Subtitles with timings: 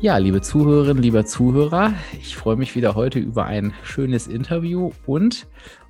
[0.00, 5.48] Ja, liebe Zuhörerinnen, lieber Zuhörer, ich freue mich wieder heute über ein schönes Interview und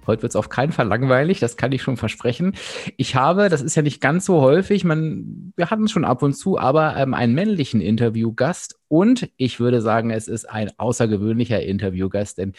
[0.08, 2.54] Heute wird es auf keinen Fall langweilig, das kann ich schon versprechen.
[2.96, 6.22] Ich habe, das ist ja nicht ganz so häufig, man, wir hatten es schon ab
[6.22, 11.62] und zu, aber ähm, einen männlichen Interviewgast und ich würde sagen, es ist ein außergewöhnlicher
[11.62, 12.54] Interviewgast, denn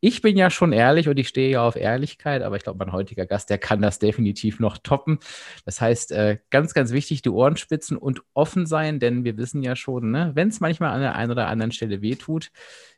[0.00, 2.92] ich bin ja schon ehrlich und ich stehe ja auf Ehrlichkeit, aber ich glaube, mein
[2.92, 5.18] heutiger Gast, der kann das definitiv noch toppen.
[5.66, 9.62] Das heißt, äh, ganz, ganz wichtig, die Ohren spitzen und offen sein, denn wir wissen
[9.62, 12.50] ja schon, ne, wenn es manchmal an der einen oder anderen Stelle wehtut,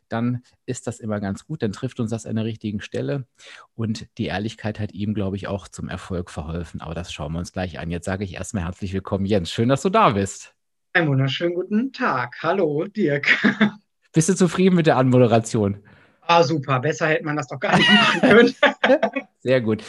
[0.09, 3.27] dann ist das immer ganz gut, dann trifft uns das an der richtigen Stelle.
[3.75, 6.81] Und die Ehrlichkeit hat ihm, glaube ich, auch zum Erfolg verholfen.
[6.81, 7.91] Aber das schauen wir uns gleich an.
[7.91, 9.51] Jetzt sage ich erstmal herzlich willkommen, Jens.
[9.51, 10.55] Schön, dass du da bist.
[10.93, 12.37] Einen wunderschönen guten Tag.
[12.43, 13.29] Hallo, Dirk.
[14.13, 15.83] Bist du zufrieden mit der Anmoderation?
[16.23, 16.81] Ah, super.
[16.81, 18.55] Besser hätte man das doch gar nicht machen können.
[19.41, 19.85] Sehr gut.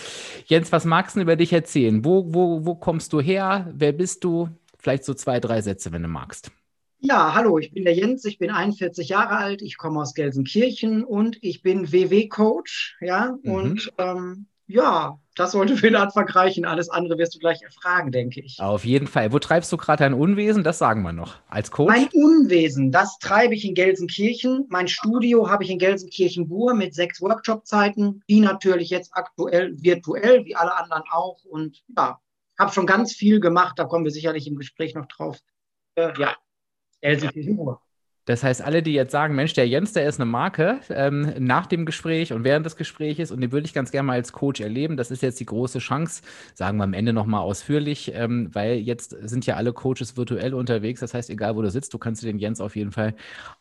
[0.46, 2.04] Jens, was magst du über dich erzählen?
[2.04, 3.72] Wo, wo, wo kommst du her?
[3.74, 4.50] Wer bist du?
[4.78, 6.52] Vielleicht so zwei, drei Sätze, wenn du magst.
[7.00, 11.04] Ja, hallo, ich bin der Jens, ich bin 41 Jahre alt, ich komme aus Gelsenkirchen
[11.04, 13.52] und ich bin WW-Coach, ja, mhm.
[13.52, 16.66] und ähm, ja, das sollte für den Anfang reichen.
[16.66, 18.60] Alles andere wirst du gleich erfragen, denke ich.
[18.60, 19.32] Auf jeden Fall.
[19.32, 20.64] Wo treibst du gerade dein Unwesen?
[20.64, 21.36] Das sagen wir noch.
[21.48, 21.90] Als Coach?
[21.90, 24.66] Mein Unwesen, das treibe ich in Gelsenkirchen.
[24.70, 30.56] Mein Studio habe ich in Gelsenkirchen-Bur mit sechs Workshop-Zeiten, die natürlich jetzt aktuell virtuell, wie
[30.56, 31.44] alle anderen auch.
[31.46, 32.20] Und ja,
[32.60, 33.78] habe schon ganz viel gemacht.
[33.78, 35.38] Da kommen wir sicherlich im Gespräch noch drauf.
[35.96, 36.36] Äh, ja,
[37.02, 37.82] Gelsenkirchen-Ruhr.
[38.28, 41.66] Das heißt, alle, die jetzt sagen, Mensch, der Jens, der ist eine Marke, ähm, nach
[41.66, 44.60] dem Gespräch und während des Gesprächs und den würde ich ganz gerne mal als Coach
[44.60, 46.24] erleben, das ist jetzt die große Chance,
[46.54, 51.00] sagen wir am Ende nochmal ausführlich, ähm, weil jetzt sind ja alle Coaches virtuell unterwegs.
[51.00, 53.16] Das heißt, egal wo du sitzt, du kannst dir den Jens auf jeden Fall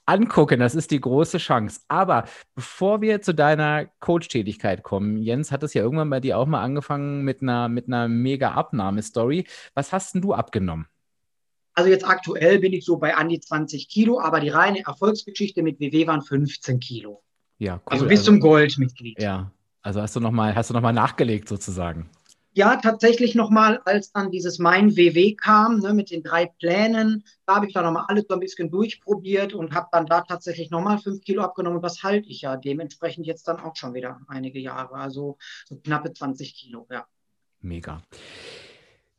[0.05, 0.59] angucken.
[0.59, 1.83] Das ist die große Chance.
[1.87, 2.25] Aber
[2.57, 6.63] bevor wir zu deiner Coach-Tätigkeit kommen, Jens, hat es ja irgendwann bei dir auch mal
[6.63, 9.47] angefangen mit einer, mit einer mega Abnahmestory.
[9.75, 10.89] Was hast denn du abgenommen?
[11.77, 15.63] Also jetzt aktuell bin ich so bei an die 20 Kilo, aber die reine Erfolgsgeschichte
[15.63, 17.23] mit WW waren 15 Kilo.
[17.59, 17.83] Ja, cool.
[17.87, 19.21] Also bis also, zum Goldmitglied.
[19.21, 22.09] Ja, also hast du nochmal, hast du noch mal nachgelegt sozusagen?
[22.55, 27.57] Ja, tatsächlich nochmal, als dann dieses Mein WW kam, ne, mit den drei Plänen, da
[27.57, 30.97] habe ich dann nochmal alles so ein bisschen durchprobiert und habe dann da tatsächlich nochmal
[30.97, 31.77] fünf Kilo abgenommen.
[31.77, 34.95] Und das halte ich ja dementsprechend jetzt dann auch schon wieder einige Jahre.
[34.95, 37.07] Also so knappe 20 Kilo, ja.
[37.61, 38.01] Mega.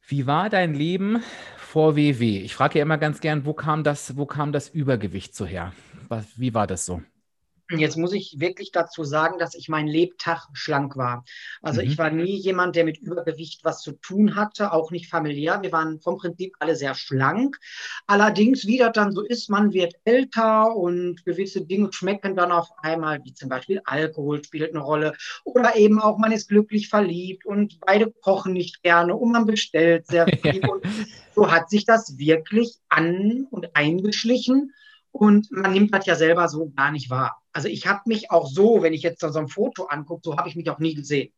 [0.07, 1.21] Wie war dein Leben
[1.67, 2.39] vor WW?
[2.39, 5.73] Ich frage ja immer ganz gern, wo kam das, wo kam das Übergewicht so her?
[6.07, 7.01] Was, wie war das so?
[7.69, 11.25] Jetzt muss ich wirklich dazu sagen, dass ich mein Lebtag schlank war.
[11.61, 11.87] Also mhm.
[11.87, 15.61] ich war nie jemand, der mit Übergewicht was zu tun hatte, auch nicht familiär.
[15.61, 17.59] Wir waren vom Prinzip alle sehr schlank.
[18.05, 22.69] Allerdings, wie das dann so ist, man wird älter und gewisse Dinge schmecken dann auf
[22.81, 25.13] einmal, wie zum Beispiel Alkohol spielt eine Rolle
[25.43, 30.07] oder eben auch man ist glücklich verliebt und beide kochen nicht gerne und man bestellt
[30.07, 30.65] sehr viel.
[30.67, 30.85] und
[31.35, 34.73] so hat sich das wirklich an und eingeschlichen.
[35.17, 37.41] Und man nimmt das ja selber so gar nicht wahr.
[37.51, 40.47] Also ich habe mich auch so, wenn ich jetzt so ein Foto angucke, so habe
[40.47, 41.33] ich mich auch nie gesehen.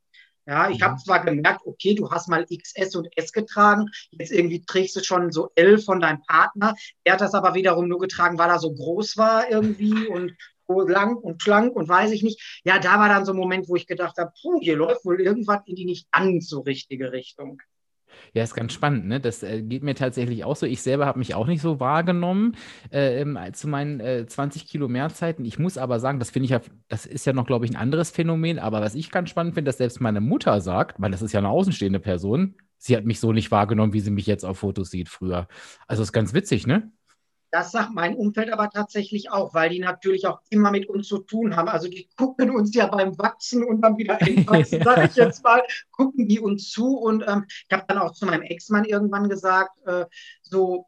[0.46, 0.98] Ja, ich habe mhm.
[0.98, 5.32] zwar gemerkt, okay, du hast mal XS und S getragen, jetzt irgendwie trägst du schon
[5.32, 6.76] so L von deinem Partner.
[7.06, 10.36] Er hat das aber wiederum nur getragen, weil er so groß war irgendwie und
[10.68, 12.62] so lang und schlank und weiß ich nicht.
[12.66, 15.22] Ja, da war dann so ein Moment, wo ich gedacht habe, puh, hier läuft wohl
[15.22, 17.62] irgendwas in die nicht ganz so richtige Richtung.
[18.34, 19.20] Ja, ist ganz spannend, ne?
[19.20, 20.66] Das äh, geht mir tatsächlich auch so.
[20.66, 22.56] Ich selber habe mich auch nicht so wahrgenommen
[22.92, 25.46] äh, zu meinen äh, 20 Kilo Mehrzeiten.
[25.46, 27.78] Ich muss aber sagen, das finde ich ja, das ist ja noch, glaube ich, ein
[27.78, 28.60] anderes Phänomen.
[28.60, 31.40] Aber was ich ganz spannend finde, dass selbst meine Mutter sagt, weil das ist ja
[31.40, 34.90] eine außenstehende Person, sie hat mich so nicht wahrgenommen, wie sie mich jetzt auf Fotos
[34.90, 35.48] sieht früher.
[35.88, 36.92] Also ist ganz witzig, ne?
[37.52, 41.20] Das sagt mein Umfeld aber tatsächlich auch, weil die natürlich auch immer mit uns zu
[41.20, 41.68] tun haben.
[41.68, 45.64] Also die gucken uns ja beim Wachsen und dann wieder entwachsen, sage ich jetzt mal,
[45.92, 46.98] gucken die uns zu.
[46.98, 50.06] Und ähm, ich habe dann auch zu meinem Ex-Mann irgendwann gesagt, äh,
[50.44, 50.86] so,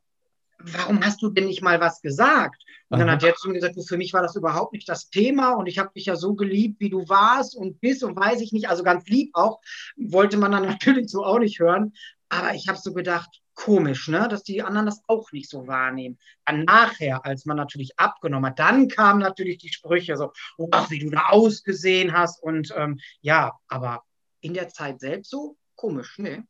[0.59, 2.63] warum hast du denn nicht mal was gesagt?
[2.89, 3.05] Und Aha.
[3.05, 5.53] dann hat er zu mir gesagt, du, für mich war das überhaupt nicht das Thema
[5.53, 8.51] und ich habe dich ja so geliebt, wie du warst und bist und weiß ich
[8.51, 9.61] nicht, also ganz lieb auch,
[9.97, 11.93] wollte man dann natürlich so auch nicht hören.
[12.29, 14.27] Aber ich habe so gedacht, komisch, ne?
[14.29, 16.17] dass die anderen das auch nicht so wahrnehmen.
[16.45, 20.89] Dann nachher, als man natürlich abgenommen hat, dann kamen natürlich die Sprüche so, oh, ach,
[20.89, 24.03] wie du da ausgesehen hast und ähm, ja, aber
[24.41, 26.43] in der Zeit selbst so komisch, ne?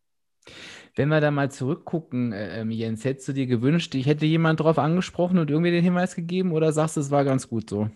[0.95, 4.59] Wenn wir da mal zurückgucken, äh, ähm, Jens, hättest du dir gewünscht, ich hätte jemand
[4.59, 7.89] darauf angesprochen und irgendwie den Hinweis gegeben oder sagst du, es war ganz gut so?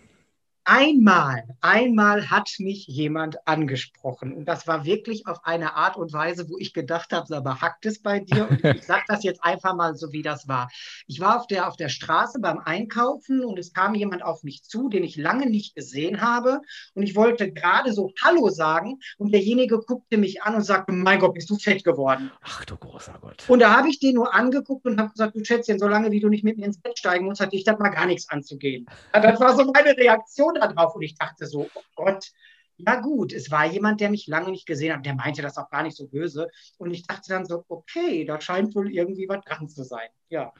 [0.68, 6.48] Einmal, einmal hat mich jemand angesprochen und das war wirklich auf eine Art und Weise,
[6.48, 8.50] wo ich gedacht habe, aber hackt es bei dir?
[8.50, 10.68] Und ich sage das jetzt einfach mal so, wie das war.
[11.06, 14.64] Ich war auf der, auf der Straße beim Einkaufen und es kam jemand auf mich
[14.64, 16.60] zu, den ich lange nicht gesehen habe
[16.94, 21.20] und ich wollte gerade so Hallo sagen und derjenige guckte mich an und sagte, mein
[21.20, 22.32] Gott, bist du fett geworden.
[22.42, 23.44] Ach du großer Gott.
[23.46, 26.28] Und da habe ich den nur angeguckt und habe gesagt, du Schätzchen, solange wie du
[26.28, 28.86] nicht mit mir ins Bett steigen musst, hatte ich das mal gar nichts anzugehen.
[29.12, 32.30] Das war so meine Reaktion da drauf und ich dachte so, oh Gott,
[32.78, 35.70] ja gut, es war jemand, der mich lange nicht gesehen hat, der meinte das auch
[35.70, 36.48] gar nicht so böse
[36.78, 40.52] und ich dachte dann so, okay, da scheint wohl irgendwie was dran zu sein, ja.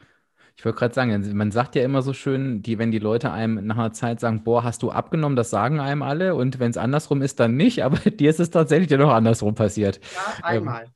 [0.58, 3.66] Ich wollte gerade sagen, man sagt ja immer so schön, die, wenn die Leute einem
[3.66, 6.34] nach einer Zeit sagen, boah, hast du abgenommen, das sagen einem alle.
[6.34, 7.80] Und wenn es andersrum ist, dann nicht.
[7.84, 10.00] Aber dir ist es tatsächlich ja noch andersrum passiert.
[10.14, 10.84] Ja, einmal.
[10.84, 10.90] Ähm,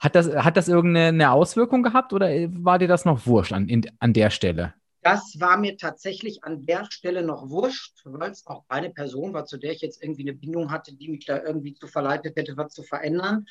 [0.00, 3.82] hat, das, hat das irgendeine Auswirkung gehabt oder war dir das noch wurscht an, in,
[3.98, 4.72] an der Stelle?
[5.02, 9.44] Das war mir tatsächlich an der Stelle noch wurscht, weil es auch eine Person war,
[9.46, 12.56] zu der ich jetzt irgendwie eine Bindung hatte, die mich da irgendwie zu verleitet hätte,
[12.56, 13.46] was zu verändern.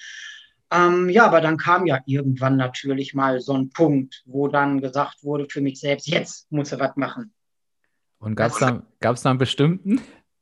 [0.72, 5.24] Ähm, ja, aber dann kam ja irgendwann natürlich mal so ein Punkt, wo dann gesagt
[5.24, 7.34] wurde für mich selbst, jetzt muss er was machen.
[8.20, 10.00] Und gab es da, da einen bestimmten?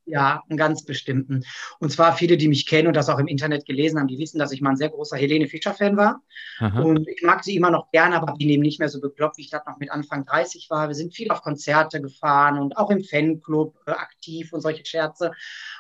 [0.10, 1.44] Ja, einen ganz bestimmten.
[1.80, 4.40] Und zwar viele, die mich kennen und das auch im Internet gelesen haben, die wissen,
[4.40, 6.22] dass ich mal ein sehr großer Helene Fischer-Fan war.
[6.60, 6.82] Aha.
[6.82, 9.44] Und ich mag sie immer noch gerne, aber bin eben nicht mehr so bekloppt, wie
[9.44, 10.88] ich das noch mit Anfang 30 war.
[10.88, 15.32] Wir sind viel auf Konzerte gefahren und auch im Fanclub äh, aktiv und solche Scherze.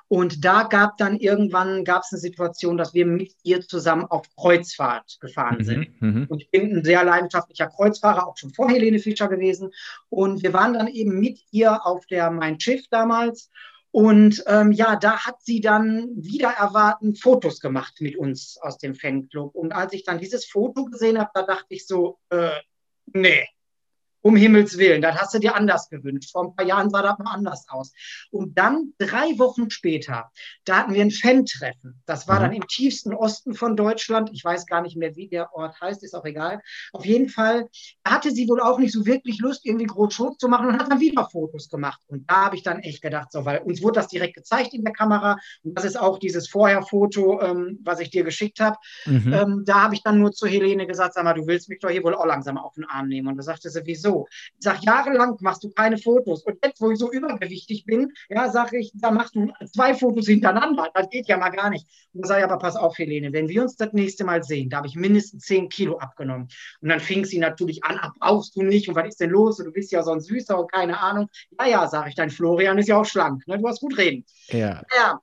[0.07, 4.25] Und da gab dann irgendwann gab es eine Situation, dass wir mit ihr zusammen auf
[4.35, 6.01] Kreuzfahrt gefahren mhm, sind.
[6.01, 9.71] Mhm, und ich bin ein sehr leidenschaftlicher Kreuzfahrer, auch schon vor Helene Fischer gewesen.
[10.09, 13.49] Und wir waren dann eben mit ihr auf der Mein Schiff damals.
[13.91, 18.93] Und ähm, ja, da hat sie dann wieder erwarten Fotos gemacht mit uns aus dem
[18.93, 19.55] Fanclub.
[19.55, 22.51] Und als ich dann dieses Foto gesehen habe, da dachte ich so, äh,
[23.13, 23.47] nee,
[24.21, 26.31] um Himmels Willen, das hast du dir anders gewünscht.
[26.31, 27.93] Vor ein paar Jahren sah das mal anders aus.
[28.31, 30.31] Und dann, drei Wochen später,
[30.65, 32.01] da hatten wir ein Fan-Treffen.
[32.05, 32.43] Das war mhm.
[32.43, 34.29] dann im tiefsten Osten von Deutschland.
[34.33, 36.61] Ich weiß gar nicht mehr, wie der Ort heißt, ist auch egal.
[36.91, 37.69] Auf jeden Fall
[38.05, 40.91] hatte sie wohl auch nicht so wirklich Lust, irgendwie groß Show zu machen und hat
[40.91, 42.01] dann wieder Fotos gemacht.
[42.07, 44.83] Und da habe ich dann echt gedacht, so, weil uns wurde das direkt gezeigt in
[44.83, 45.37] der Kamera.
[45.63, 48.77] Und das ist auch dieses Vorher-Foto, ähm, was ich dir geschickt habe.
[49.05, 49.33] Mhm.
[49.33, 51.89] Ähm, da habe ich dann nur zu Helene gesagt, sag mal, du willst mich doch
[51.89, 53.27] hier wohl auch langsam auf den Arm nehmen.
[53.27, 54.08] Und da sagte sie, wieso?
[54.09, 54.27] So.
[54.57, 56.43] Ich sage, jahrelang machst du keine Fotos.
[56.43, 60.27] Und jetzt, wo ich so übergewichtig bin, ja, sage ich, da machst du zwei Fotos
[60.27, 60.89] hintereinander.
[60.93, 61.87] Das geht ja mal gar nicht.
[62.13, 64.69] Und da sage ich, aber pass auf, Helene, wenn wir uns das nächste Mal sehen,
[64.69, 66.47] da habe ich mindestens zehn Kilo abgenommen.
[66.81, 69.59] Und dann fing sie natürlich an, brauchst du nicht und was ist denn los?
[69.59, 71.29] Und du bist ja so ein Süßer und keine Ahnung.
[71.59, 73.47] Ja, ja, sage ich, dein Florian ist ja auch schlank.
[73.47, 73.57] Ne?
[73.57, 74.25] Du hast gut reden.
[74.49, 74.81] Ja.
[74.95, 75.19] ja.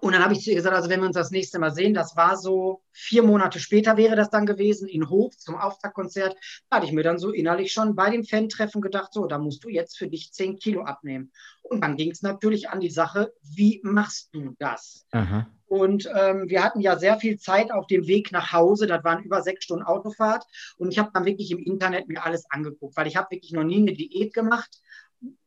[0.00, 1.94] Und dann habe ich zu ihr gesagt, also wenn wir uns das nächste Mal sehen,
[1.94, 6.36] das war so vier Monate später wäre das dann gewesen, in Hof zum Auftaktkonzert.
[6.68, 9.64] Da hatte ich mir dann so innerlich schon bei dem Fan-Treffen gedacht, so, da musst
[9.64, 11.32] du jetzt für dich zehn Kilo abnehmen.
[11.62, 15.06] Und dann ging es natürlich an die Sache, wie machst du das?
[15.12, 15.46] Aha.
[15.66, 18.88] Und ähm, wir hatten ja sehr viel Zeit auf dem Weg nach Hause.
[18.88, 20.44] Das waren über sechs Stunden Autofahrt.
[20.78, 23.62] Und ich habe dann wirklich im Internet mir alles angeguckt, weil ich habe wirklich noch
[23.62, 24.80] nie eine Diät gemacht.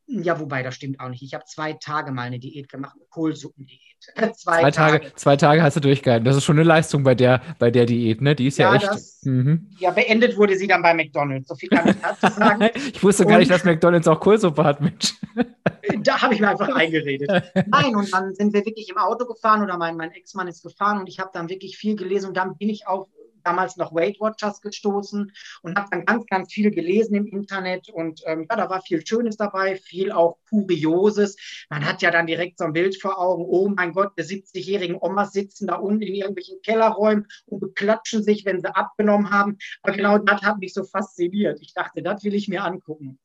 [0.05, 1.23] Ja, wobei, das stimmt auch nicht.
[1.23, 3.79] Ich habe zwei Tage mal eine Diät gemacht, eine Kohlsuppendiät.
[4.35, 4.99] Zwei, zwei Tage.
[4.99, 5.15] Tage.
[5.15, 6.25] Zwei Tage hast du durchgehalten.
[6.25, 8.35] Das ist schon eine Leistung bei der, bei der Diät, ne?
[8.35, 8.87] Die ist ja, ja echt.
[8.87, 9.69] Das, mhm.
[9.79, 11.47] Ja, beendet wurde sie dann bei McDonalds.
[11.47, 12.69] So viel kann ich dazu sagen.
[12.93, 15.13] ich wusste gar nicht, dass McDonalds auch Kohlsuppe hat, Mensch.
[16.03, 17.29] da habe ich mir einfach eingeredet.
[17.67, 20.99] Nein, und dann sind wir wirklich im Auto gefahren oder mein, mein Ex-Mann ist gefahren
[20.99, 23.07] und ich habe dann wirklich viel gelesen und dann bin ich auf
[23.43, 25.31] damals noch Weight Watchers gestoßen
[25.61, 29.05] und habe dann ganz, ganz viel gelesen im Internet und ähm, ja, da war viel
[29.05, 31.35] Schönes dabei, viel auch Kurioses.
[31.69, 34.97] Man hat ja dann direkt so ein Bild vor Augen, oh mein Gott, die 70-jährigen
[34.99, 39.57] Omas sitzen da unten in irgendwelchen Kellerräumen und beklatschen sich, wenn sie abgenommen haben.
[39.81, 41.59] Aber genau das hat mich so fasziniert.
[41.61, 43.19] Ich dachte, das will ich mir angucken.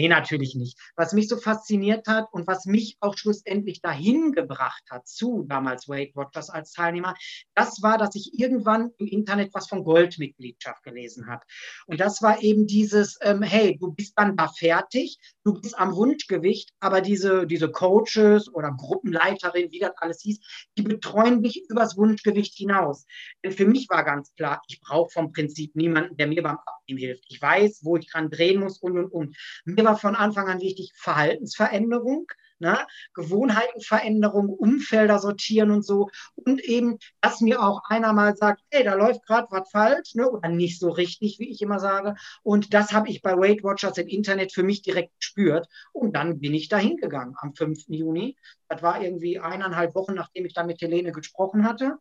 [0.00, 0.78] Nee, natürlich nicht.
[0.96, 5.90] Was mich so fasziniert hat und was mich auch schlussendlich dahin gebracht hat zu damals
[5.90, 7.14] Weight Watchers als Teilnehmer,
[7.54, 11.44] das war, dass ich irgendwann im Internet was von Goldmitgliedschaft gelesen habe.
[11.84, 15.94] Und das war eben dieses, ähm, hey, du bist dann da fertig, du bist am
[15.94, 20.38] Wunschgewicht, aber diese, diese Coaches oder Gruppenleiterin, wie das alles hieß,
[20.78, 23.04] die betreuen dich übers Wunschgewicht hinaus.
[23.44, 26.56] Denn für mich war ganz klar, ich brauche vom Prinzip niemanden, der mir beim
[26.90, 27.24] Abnehmen hilft.
[27.28, 29.36] Ich weiß, wo ich dran drehen muss und und und.
[29.64, 32.26] Mir war von Anfang an wichtig, Verhaltensveränderung,
[32.58, 32.78] ne?
[33.14, 36.10] Gewohnheitenveränderung, Umfelder sortieren und so.
[36.34, 40.28] Und eben, dass mir auch einer mal sagt, hey, da läuft gerade was falsch ne?
[40.28, 42.14] oder nicht so richtig, wie ich immer sage.
[42.42, 45.68] Und das habe ich bei Weight Watchers im Internet für mich direkt gespürt.
[45.92, 47.84] Und dann bin ich da hingegangen am 5.
[47.88, 48.36] Juni.
[48.68, 51.98] Das war irgendwie eineinhalb Wochen, nachdem ich dann mit Helene gesprochen hatte.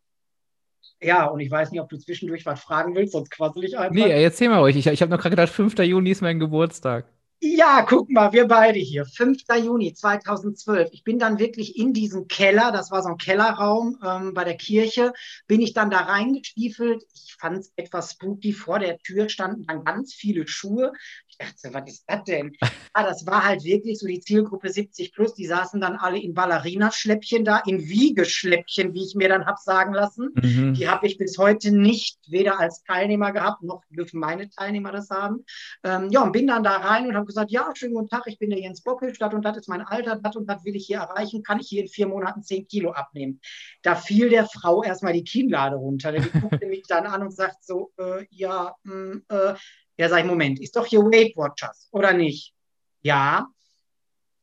[1.01, 3.93] Ja, und ich weiß nicht, ob du zwischendurch was fragen willst, sonst quassel ich einfach.
[3.95, 4.75] Nee, erzähl mal euch.
[4.75, 5.77] Ich, ich habe noch gerade gedacht, 5.
[5.79, 7.05] Juni ist mein Geburtstag.
[7.41, 9.05] Ja, guck mal, wir beide hier.
[9.05, 9.43] 5.
[9.63, 10.89] Juni 2012.
[10.91, 14.57] Ich bin dann wirklich in diesen Keller, das war so ein Kellerraum ähm, bei der
[14.57, 15.13] Kirche,
[15.47, 17.05] bin ich dann da reingestiefelt.
[17.13, 18.51] Ich fand es etwas spooky.
[18.51, 20.91] Vor der Tür standen dann ganz viele Schuhe
[21.39, 22.55] dachte, was ist das denn?
[22.93, 25.35] Ah, das war halt wirklich so die Zielgruppe 70 plus.
[25.35, 29.93] Die saßen dann alle in Ballerinaschläppchen da, in Wiegeschläppchen, wie ich mir dann habe sagen
[29.93, 30.31] lassen.
[30.33, 30.73] Mhm.
[30.73, 35.11] Die habe ich bis heute nicht weder als Teilnehmer gehabt, noch dürfen meine Teilnehmer das
[35.11, 35.45] haben.
[35.83, 38.37] Ähm, ja, und bin dann da rein und habe gesagt, ja, schönen guten Tag, ich
[38.39, 40.87] bin der Jens Bockel, Stadt und das ist mein Alter, das und das will ich
[40.87, 43.39] hier erreichen, kann ich hier in vier Monaten 10 Kilo abnehmen.
[43.81, 46.11] Da fiel der Frau erstmal die Kinnlade runter.
[46.11, 49.53] Die guckte mich dann an und sagt so, äh, ja, mh, mm, äh,
[49.97, 52.53] ja, sag ich, Moment, ist doch hier Weight Watchers, oder nicht?
[53.01, 53.47] Ja.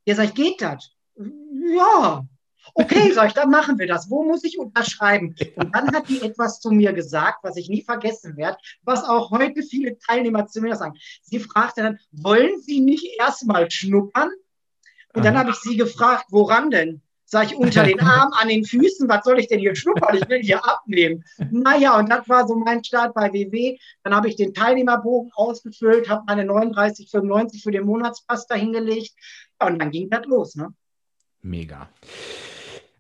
[0.05, 0.93] Ja, sag ich, geht das?
[1.17, 2.25] Ja.
[2.75, 4.11] Okay, sag ich, dann machen wir das.
[4.11, 5.35] Wo muss ich unterschreiben?
[5.57, 9.31] Und dann hat die etwas zu mir gesagt, was ich nie vergessen werde, was auch
[9.31, 10.95] heute viele Teilnehmer zu mir sagen.
[11.23, 14.31] Sie fragte dann, wollen Sie nicht erstmal schnuppern?
[15.15, 17.01] Und dann habe ich sie gefragt, woran denn?
[17.25, 20.17] Sag ich, unter den Armen, an den Füßen, was soll ich denn hier schnuppern?
[20.17, 21.25] Ich will hier abnehmen.
[21.51, 23.79] Naja, und das war so mein Start bei WW.
[24.05, 29.15] Dann habe ich den Teilnehmerbogen ausgefüllt, habe meine 39,95 für den Monatspass dahingelegt.
[29.61, 30.55] Ja, und dann ging das los.
[30.55, 30.69] Ne?
[31.41, 31.89] Mega.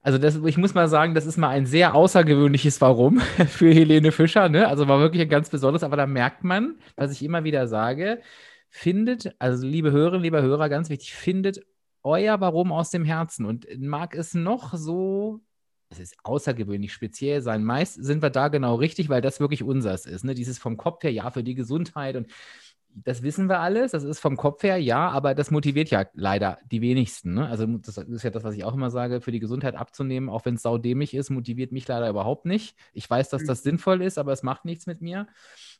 [0.06, 4.12] Also das, ich muss mal sagen, das ist mal ein sehr außergewöhnliches Warum für Helene
[4.12, 4.48] Fischer.
[4.48, 4.68] Ne?
[4.68, 8.22] Also war wirklich ein ganz besonderes, aber da merkt man, was ich immer wieder sage,
[8.68, 11.58] findet, also liebe Hörerinnen, lieber Hörer, ganz wichtig, findet
[12.04, 13.46] euer Warum aus dem Herzen.
[13.46, 15.40] Und mag es noch so,
[15.88, 17.64] es ist außergewöhnlich speziell sein.
[17.64, 20.24] Meist sind wir da genau richtig, weil das wirklich unseres ist.
[20.24, 20.34] Ne?
[20.34, 22.28] Dieses vom Kopf her, ja, für die Gesundheit und
[23.04, 26.58] das wissen wir alles, das ist vom Kopf her, ja, aber das motiviert ja leider
[26.70, 27.34] die wenigsten.
[27.34, 27.46] Ne?
[27.46, 30.46] Also das ist ja das, was ich auch immer sage, für die Gesundheit abzunehmen, auch
[30.46, 32.74] wenn es saudämlich ist, motiviert mich leider überhaupt nicht.
[32.94, 33.46] Ich weiß, dass mhm.
[33.46, 35.26] das sinnvoll ist, aber es macht nichts mit mir.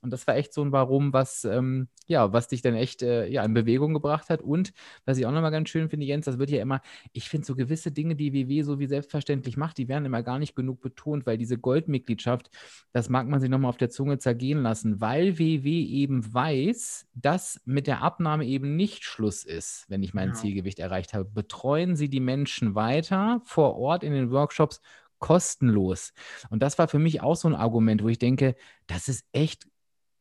[0.03, 3.27] Und das war echt so ein Warum, was, ähm, ja, was dich dann echt äh,
[3.27, 4.43] ja, in Bewegung gebracht hat.
[4.43, 4.73] Und
[5.05, 6.81] was ich auch nochmal ganz schön finde, Jens, das wird ja immer,
[7.13, 10.39] ich finde so gewisse Dinge, die WW so wie selbstverständlich macht, die werden immer gar
[10.39, 12.51] nicht genug betont, weil diese Goldmitgliedschaft,
[12.93, 17.61] das mag man sich nochmal auf der Zunge zergehen lassen, weil WW eben weiß, dass
[17.65, 20.35] mit der Abnahme eben nicht Schluss ist, wenn ich mein ja.
[20.35, 21.25] Zielgewicht erreicht habe.
[21.25, 24.81] Betreuen Sie die Menschen weiter vor Ort in den Workshops
[25.19, 26.13] kostenlos.
[26.51, 28.55] Und das war für mich auch so ein Argument, wo ich denke,
[28.87, 29.67] das ist echt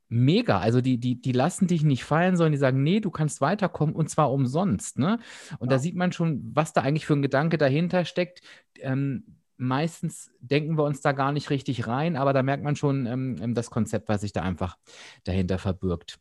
[0.09, 0.59] mega.
[0.59, 3.95] Also die, die, die lassen dich nicht fallen, sondern die sagen, nee, du kannst weiterkommen
[3.95, 5.00] und zwar umsonst.
[5.00, 5.19] Ne?
[5.59, 5.77] Und ja.
[5.77, 8.41] da sieht man schon, was da eigentlich für ein Gedanke dahinter steckt.
[8.79, 9.24] Ähm,
[9.57, 13.38] meistens denken wir uns da gar nicht richtig rein, aber da merkt man schon ähm,
[13.41, 14.77] ähm das Konzept, was sich da einfach
[15.24, 16.19] dahinter verbirgt.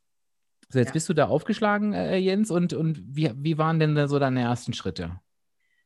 [0.68, 0.92] So, jetzt ja.
[0.94, 4.72] bist du da aufgeschlagen, äh, Jens, und, und wie, wie waren denn so deine ersten
[4.72, 5.20] Schritte?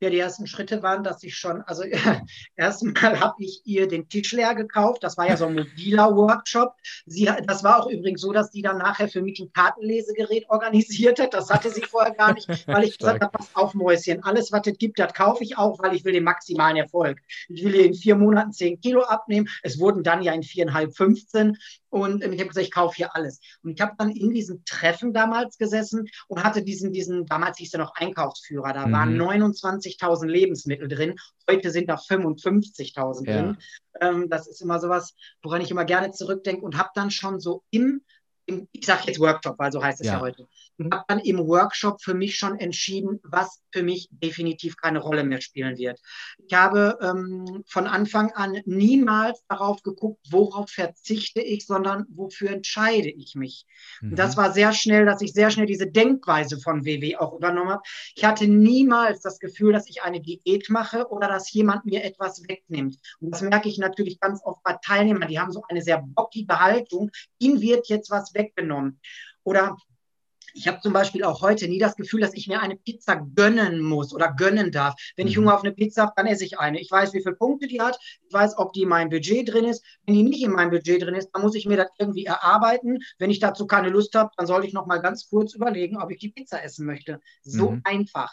[0.00, 2.23] Ja, die ersten Schritte waren, dass ich schon, also ja,
[2.57, 5.02] erstmal habe ich ihr den Tisch leer gekauft.
[5.02, 6.75] Das war ja so ein mobiler Workshop.
[7.07, 11.19] Sie, das war auch übrigens so, dass die dann nachher für mich ein Kartenlesegerät organisiert
[11.19, 11.35] hat.
[11.35, 14.67] Das hatte sie vorher gar nicht, weil ich gesagt habe, pass auf, Mäuschen, alles, was
[14.67, 17.19] es gibt, das kaufe ich auch, weil ich will den maximalen Erfolg.
[17.49, 19.49] Ich will in vier Monaten zehn Kilo abnehmen.
[19.62, 21.57] Es wurden dann ja in viereinhalb 15.
[21.90, 23.40] Und ich habe gesagt, ich kaufe hier alles.
[23.62, 27.75] Und ich habe dann in diesem Treffen damals gesessen und hatte diesen, diesen damals hieß
[27.75, 28.92] er noch Einkaufsführer, da mhm.
[28.92, 31.16] waren 29.000 Lebensmittel drin.
[31.49, 33.42] Heute sind da 55.000 ja.
[33.42, 33.59] drin.
[34.00, 37.62] Ähm, das ist immer sowas, woran ich immer gerne zurückdenke und habe dann schon so
[37.71, 38.02] im
[38.49, 40.49] im, ich sage jetzt Workshop, weil so heißt es ja, ja heute,
[40.79, 45.25] und habe dann im Workshop für mich schon entschieden, was für mich definitiv keine Rolle
[45.25, 46.01] mehr spielen wird.
[46.47, 53.11] Ich habe ähm, von Anfang an niemals darauf geguckt, worauf verzichte ich, sondern wofür entscheide
[53.11, 53.67] ich mich.
[54.01, 54.11] Mhm.
[54.11, 57.71] Und das war sehr schnell, dass ich sehr schnell diese Denkweise von WW auch übernommen
[57.71, 57.83] habe.
[58.15, 62.43] Ich hatte niemals das Gefühl, dass ich eine Diät mache oder dass jemand mir etwas
[62.49, 62.97] wegnimmt.
[63.21, 66.61] Und das merke ich natürlich ganz oft bei Teilnehmern, die haben so eine sehr bockige
[66.61, 67.11] Haltung.
[67.39, 69.01] Ihnen wird jetzt was weggenommen.
[69.45, 69.77] Oder
[70.55, 73.81] ich habe zum Beispiel auch heute nie das Gefühl, dass ich mir eine Pizza gönnen
[73.81, 74.95] muss oder gönnen darf.
[75.17, 75.43] Wenn ich mhm.
[75.43, 76.81] Hunger auf eine Pizza habe, dann esse ich eine.
[76.81, 77.99] Ich weiß, wie viele Punkte die hat.
[78.26, 79.85] Ich weiß, ob die in meinem Budget drin ist.
[80.07, 82.99] Wenn die nicht in meinem Budget drin ist, dann muss ich mir das irgendwie erarbeiten.
[83.19, 86.11] Wenn ich dazu keine Lust habe, dann sollte ich noch mal ganz kurz überlegen, ob
[86.11, 87.21] ich die Pizza essen möchte.
[87.43, 87.81] So mhm.
[87.85, 88.33] einfach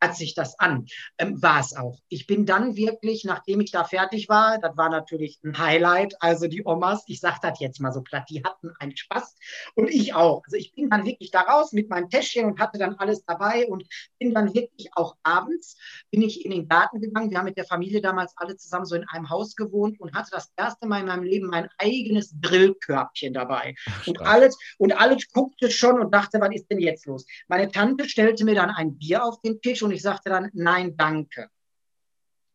[0.00, 0.86] hat sich das an.
[1.18, 1.98] Ähm, war es auch.
[2.08, 6.46] Ich bin dann wirklich, nachdem ich da fertig war, das war natürlich ein Highlight, also
[6.46, 9.36] die Omas, ich sage das jetzt mal so platt, die hatten einen Spaß
[9.74, 10.42] und ich auch.
[10.44, 13.66] Also ich bin dann wirklich da raus mit meinem Täschchen und hatte dann alles dabei
[13.66, 13.84] und
[14.18, 15.76] bin dann wirklich auch abends,
[16.10, 17.30] bin ich in den Garten gegangen.
[17.30, 20.30] Wir haben mit der Familie damals alle zusammen so in einem Haus gewohnt und hatte
[20.32, 23.74] das erste Mal in meinem Leben mein eigenes Grillkörbchen dabei.
[23.88, 27.24] Ach, und alles, und alles guckte schon und dachte, was ist denn jetzt los?
[27.48, 30.96] Meine Tante stellte mir dann ein Bier auf den Tisch und ich sagte dann, nein,
[30.96, 31.48] danke.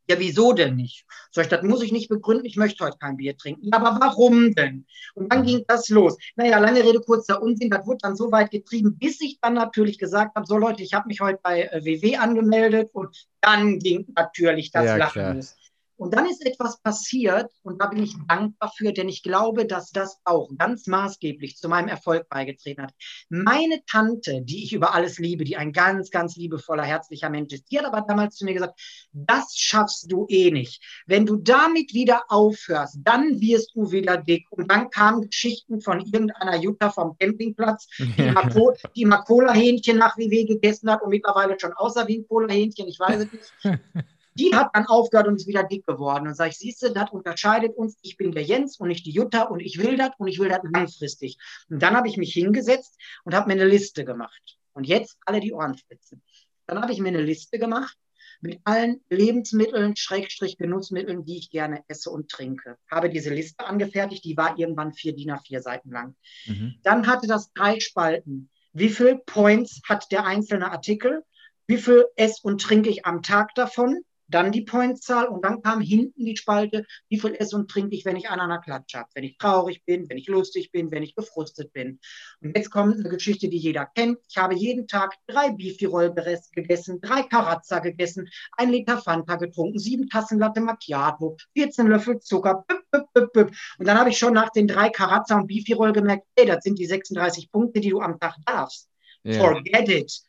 [0.09, 1.05] Ja, wieso denn nicht?
[1.35, 3.71] Ich, das muss ich nicht begründen, ich möchte heute kein Bier trinken.
[3.71, 4.87] Aber warum denn?
[5.13, 6.17] Und dann ging das los.
[6.35, 9.99] Naja, lange Rede, kurzer Unsinn, das wurde dann so weit getrieben, bis ich dann natürlich
[9.99, 14.07] gesagt habe, so Leute, ich habe mich heute bei WW äh, angemeldet und dann ging
[14.15, 15.55] natürlich das ja, Lachen los.
[15.99, 19.91] Und dann ist etwas passiert und da bin ich dankbar für, denn ich glaube, dass
[19.91, 22.93] das auch ganz maßgeblich zu meinem Erfolg beigetreten hat.
[23.27, 27.69] Meine Tante, die ich über alles liebe, die ein ganz, ganz liebevoller, herzlicher Mensch ist,
[27.69, 28.79] die hat aber damals zu mir gesagt,
[29.11, 30.81] das schaffst du eh nicht.
[31.05, 34.45] Wenn du damit wieder aufhörst, dann wirst du wieder dick.
[34.51, 38.49] Und dann kamen Geschichten von irgendeiner Jutta vom Campingplatz, die, mal,
[38.95, 43.01] die mal Cola-Hähnchen nach WW gegessen hat und mittlerweile schon außer wie ein Cola-Hähnchen, ich
[43.01, 43.79] weiß es nicht.
[44.39, 46.27] Die hat dann aufgehört und ist wieder dick geworden.
[46.27, 47.97] Und sage ich, siehst du, das unterscheidet uns.
[48.01, 50.49] Ich bin der Jens und nicht die Jutta und ich will das und ich will
[50.49, 51.37] das langfristig.
[51.69, 54.57] Und dann habe ich mich hingesetzt und habe mir eine Liste gemacht.
[54.73, 56.23] Und jetzt alle die Ohren spitzen.
[56.67, 57.97] Dann habe ich mir eine Liste gemacht
[58.41, 62.77] mit allen Lebensmitteln, Schrägstrich Genussmitteln, die ich gerne esse und trinke.
[62.89, 66.15] Habe diese Liste angefertigt, die war irgendwann vier DIN A4 Seiten lang.
[66.45, 66.75] Mhm.
[66.83, 68.49] Dann hatte das drei Spalten.
[68.71, 71.23] Wie viel Points hat der einzelne Artikel?
[71.67, 74.03] Wie viel esse und trinke ich am Tag davon?
[74.29, 78.05] Dann die Pointzahl und dann kam hinten die Spalte, wie viel esse und trinke ich,
[78.05, 80.91] wenn ich einen an der Klatsche habe, wenn ich traurig bin, wenn ich lustig bin,
[80.91, 81.99] wenn ich gefrustet bin.
[82.41, 84.19] Und jetzt kommt eine Geschichte, die jeder kennt.
[84.29, 86.13] Ich habe jeden Tag drei Beefy-Roll
[86.53, 92.63] gegessen, drei Karazza gegessen, ein Liter Fanta getrunken, sieben Tassen Latte Macchiato, 14 Löffel Zucker,
[92.67, 93.51] büpp, büpp, büpp.
[93.77, 96.77] Und dann habe ich schon nach den drei Karazza und Beefy-Roll gemerkt, ey, das sind
[96.79, 98.89] die 36 Punkte, die du am Tag darfst.
[99.25, 99.39] Yeah.
[99.39, 100.28] Forget it.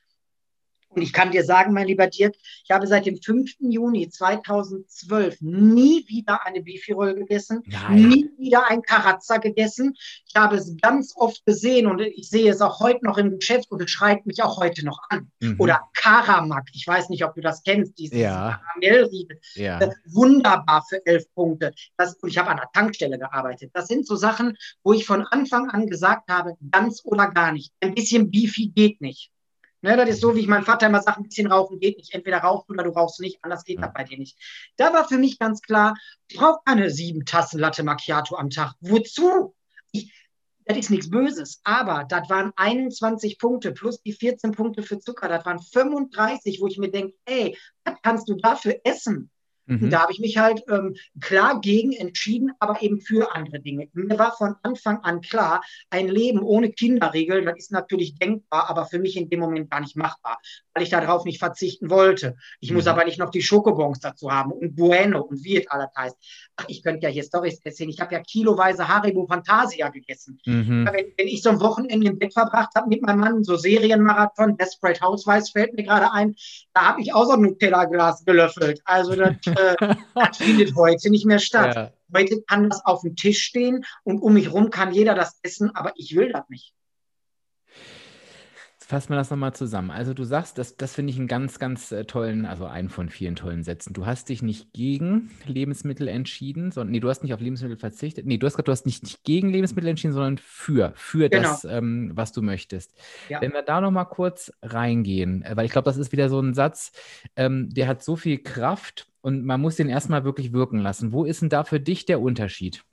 [0.93, 3.57] Und ich kann dir sagen, mein lieber Dirk, ich habe seit dem 5.
[3.61, 8.09] Juni 2012 nie wieder eine Bifirol gegessen, Nein.
[8.09, 9.95] nie wieder ein Karazza gegessen.
[10.27, 13.71] Ich habe es ganz oft gesehen und ich sehe es auch heute noch im Geschäft
[13.71, 15.31] und es schreit mich auch heute noch an.
[15.39, 15.57] Mhm.
[15.61, 18.61] Oder Karamak, ich weiß nicht, ob du das kennst, dieses ja.
[18.67, 19.41] Karamellriegel.
[19.55, 19.79] Ja.
[20.07, 21.73] Wunderbar für elf Punkte.
[21.99, 23.71] Das, und ich habe an der Tankstelle gearbeitet.
[23.75, 27.73] Das sind so Sachen, wo ich von Anfang an gesagt habe, ganz oder gar nicht.
[27.81, 29.31] Ein bisschen Beefy geht nicht.
[29.83, 32.13] Ne, das ist so, wie ich meinem Vater immer sage, ein bisschen rauchen geht nicht.
[32.13, 34.39] Entweder rauchst du oder du rauchst nicht, anders geht das bei dir nicht.
[34.77, 35.97] Da war für mich ganz klar,
[36.29, 38.75] ich brauche keine sieben Tassen Latte Macchiato am Tag.
[38.81, 39.55] Wozu?
[39.93, 40.13] Ich,
[40.67, 45.29] das ist nichts Böses, aber das waren 21 Punkte plus die 14 Punkte für Zucker,
[45.29, 49.31] das waren 35, wo ich mir denke, ey, was kannst du dafür essen?
[49.71, 49.85] Mhm.
[49.85, 53.89] Und da habe ich mich halt ähm, klar gegen entschieden, aber eben für andere Dinge.
[53.93, 58.87] Mir war von Anfang an klar, ein Leben ohne Kinderregeln, das ist natürlich denkbar, aber
[58.87, 60.39] für mich in dem Moment gar nicht machbar,
[60.75, 62.37] weil ich darauf nicht verzichten wollte.
[62.59, 62.77] Ich mhm.
[62.77, 66.17] muss aber nicht noch die Schokobons dazu haben und Bueno und wie es alles heißt.
[66.57, 67.91] Ach, ich könnte ja hier Storys erzählen.
[67.91, 70.41] Ich habe ja kiloweise Haribo Fantasia gegessen.
[70.47, 70.89] Mhm.
[70.93, 74.57] Wenn, wenn, ich so ein Wochenende im Bett verbracht habe mit meinem Mann, so Serienmarathon,
[74.57, 76.35] Desperate Housewives fällt mir gerade ein,
[76.75, 78.81] da habe ich auch so ein Nutella-Glas gelöffelt.
[78.85, 81.75] Also das äh, das findet heute nicht mehr statt.
[81.75, 81.93] Ja.
[82.15, 85.75] Heute kann das auf dem Tisch stehen und um mich herum kann jeder das essen,
[85.75, 86.75] aber ich will das nicht
[88.91, 89.93] fassen wir das nochmal zusammen.
[89.93, 93.09] Also du sagst, das, das finde ich einen ganz, ganz äh, tollen, also einen von
[93.09, 93.95] vielen tollen Sätzen.
[93.95, 98.27] Du hast dich nicht gegen Lebensmittel entschieden, sondern, nee, du hast nicht auf Lebensmittel verzichtet.
[98.27, 101.49] Nee, du hast gesagt, du hast nicht, nicht gegen Lebensmittel entschieden, sondern für, für genau.
[101.49, 102.93] das, ähm, was du möchtest.
[103.29, 103.41] Ja.
[103.41, 106.53] Wenn wir da nochmal kurz reingehen, äh, weil ich glaube, das ist wieder so ein
[106.53, 106.91] Satz,
[107.37, 111.13] ähm, der hat so viel Kraft und man muss den erstmal wirklich wirken lassen.
[111.13, 112.85] Wo ist denn da für dich der Unterschied?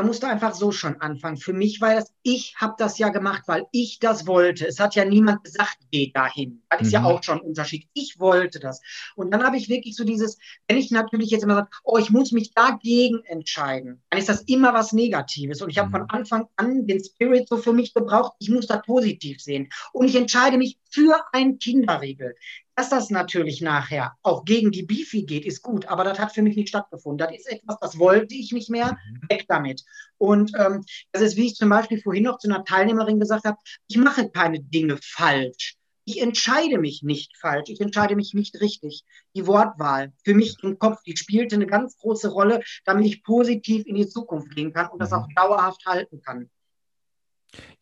[0.00, 1.36] man musste einfach so schon anfangen.
[1.36, 4.66] Für mich war das, ich habe das ja gemacht, weil ich das wollte.
[4.66, 6.62] Es hat ja niemand gesagt, geh dahin.
[6.70, 6.92] Das ist mhm.
[6.92, 7.86] ja auch schon ein Unterschied.
[7.92, 8.80] Ich wollte das.
[9.14, 12.10] Und dann habe ich wirklich so dieses, wenn ich natürlich jetzt immer sage, oh, ich
[12.10, 15.60] muss mich dagegen entscheiden, dann ist das immer was Negatives.
[15.60, 15.92] Und ich habe mhm.
[15.92, 19.68] von Anfang an den Spirit so für mich gebraucht, ich muss das positiv sehen.
[19.92, 22.36] Und ich entscheide mich für ein Kinderregel.
[22.80, 26.40] Dass das natürlich nachher auch gegen die Bifi geht, ist gut, aber das hat für
[26.40, 27.18] mich nicht stattgefunden.
[27.18, 29.20] Das ist etwas, das wollte ich nicht mehr, mhm.
[29.28, 29.84] weg damit.
[30.16, 33.58] Und ähm, das ist, wie ich zum Beispiel vorhin noch zu einer Teilnehmerin gesagt habe,
[33.86, 35.76] ich mache keine Dinge falsch.
[36.06, 39.04] Ich entscheide mich nicht falsch, ich entscheide mich nicht richtig.
[39.36, 43.84] Die Wortwahl für mich im Kopf, die spielte eine ganz große Rolle, damit ich positiv
[43.84, 45.16] in die Zukunft gehen kann und das mhm.
[45.16, 46.48] auch dauerhaft halten kann.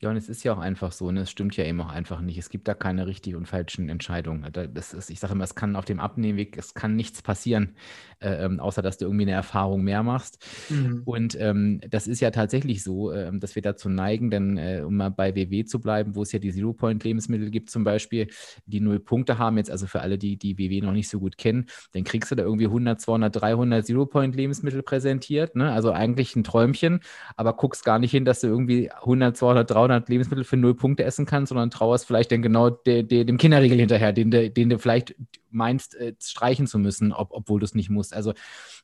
[0.00, 1.22] Ja, und es ist ja auch einfach so, ne?
[1.22, 2.38] Es stimmt ja eben auch einfach nicht.
[2.38, 4.50] Es gibt da keine richtigen und falschen Entscheidungen.
[4.52, 7.76] Das ist, ich sage immer, es kann auf dem Abnehmweg, es kann nichts passieren,
[8.20, 10.44] äh, ähm, außer dass du irgendwie eine Erfahrung mehr machst.
[10.68, 11.02] Mhm.
[11.04, 14.96] Und ähm, das ist ja tatsächlich so, äh, dass wir dazu neigen, denn äh, um
[14.96, 18.28] mal bei WW zu bleiben, wo es ja die Zero-Point-Lebensmittel gibt zum Beispiel,
[18.66, 21.38] die null Punkte haben, jetzt also für alle, die die WW noch nicht so gut
[21.38, 25.57] kennen, dann kriegst du da irgendwie 100, 200, 300 Zero-Point-Lebensmittel präsentiert.
[25.57, 25.72] Ne?
[25.72, 27.00] Also eigentlich ein Träumchen,
[27.37, 30.74] aber guckst gar nicht hin, dass du irgendwie 100, 200, 300 300 Lebensmittel für null
[30.74, 34.50] Punkte essen kannst, sondern trauerst vielleicht dann genau de, de, dem Kinderriegel hinterher, den, de,
[34.50, 35.14] den du vielleicht
[35.50, 38.14] meinst, äh, streichen zu müssen, ob, obwohl du es nicht musst.
[38.14, 38.34] Also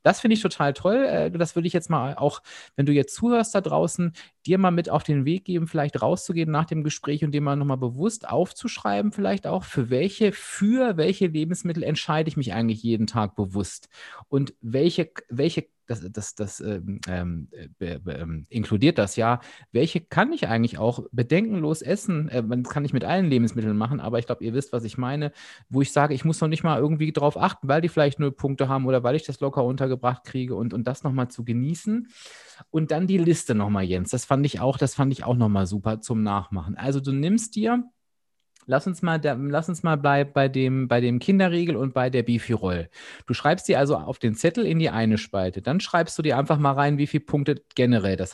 [0.02, 1.04] das finde ich total toll.
[1.04, 2.42] Äh, das würde ich jetzt mal auch,
[2.76, 4.12] wenn du jetzt zuhörst da draußen,
[4.46, 7.56] dir mal mit auf den Weg geben, vielleicht rauszugehen nach dem Gespräch und dir mal
[7.56, 13.06] nochmal bewusst aufzuschreiben, vielleicht auch, für welche, für welche Lebensmittel entscheide ich mich eigentlich jeden
[13.06, 13.88] Tag bewusst
[14.28, 19.40] und welche, welche das, das, das ähm, ähm, inkludiert das ja.
[19.72, 22.28] Welche kann ich eigentlich auch bedenkenlos essen?
[22.28, 24.96] Äh, man kann ich mit allen Lebensmitteln machen, aber ich glaube, ihr wisst, was ich
[24.96, 25.32] meine,
[25.68, 28.32] wo ich sage, ich muss noch nicht mal irgendwie drauf achten, weil die vielleicht null
[28.32, 32.08] Punkte haben oder weil ich das locker untergebracht kriege und, und das nochmal zu genießen.
[32.70, 34.10] Und dann die Liste nochmal, Jens.
[34.10, 36.76] Das fand ich auch, das fand ich auch nochmal super zum Nachmachen.
[36.76, 37.84] Also du nimmst dir
[38.66, 42.08] Lass uns mal, da, lass uns mal bei, bei, dem, bei dem Kinderriegel und bei
[42.08, 42.88] der Bifirol.
[43.26, 45.60] Du schreibst dir also auf den Zettel in die eine Spalte.
[45.60, 48.32] Dann schreibst du dir einfach mal rein, wie viele Punkte generell das,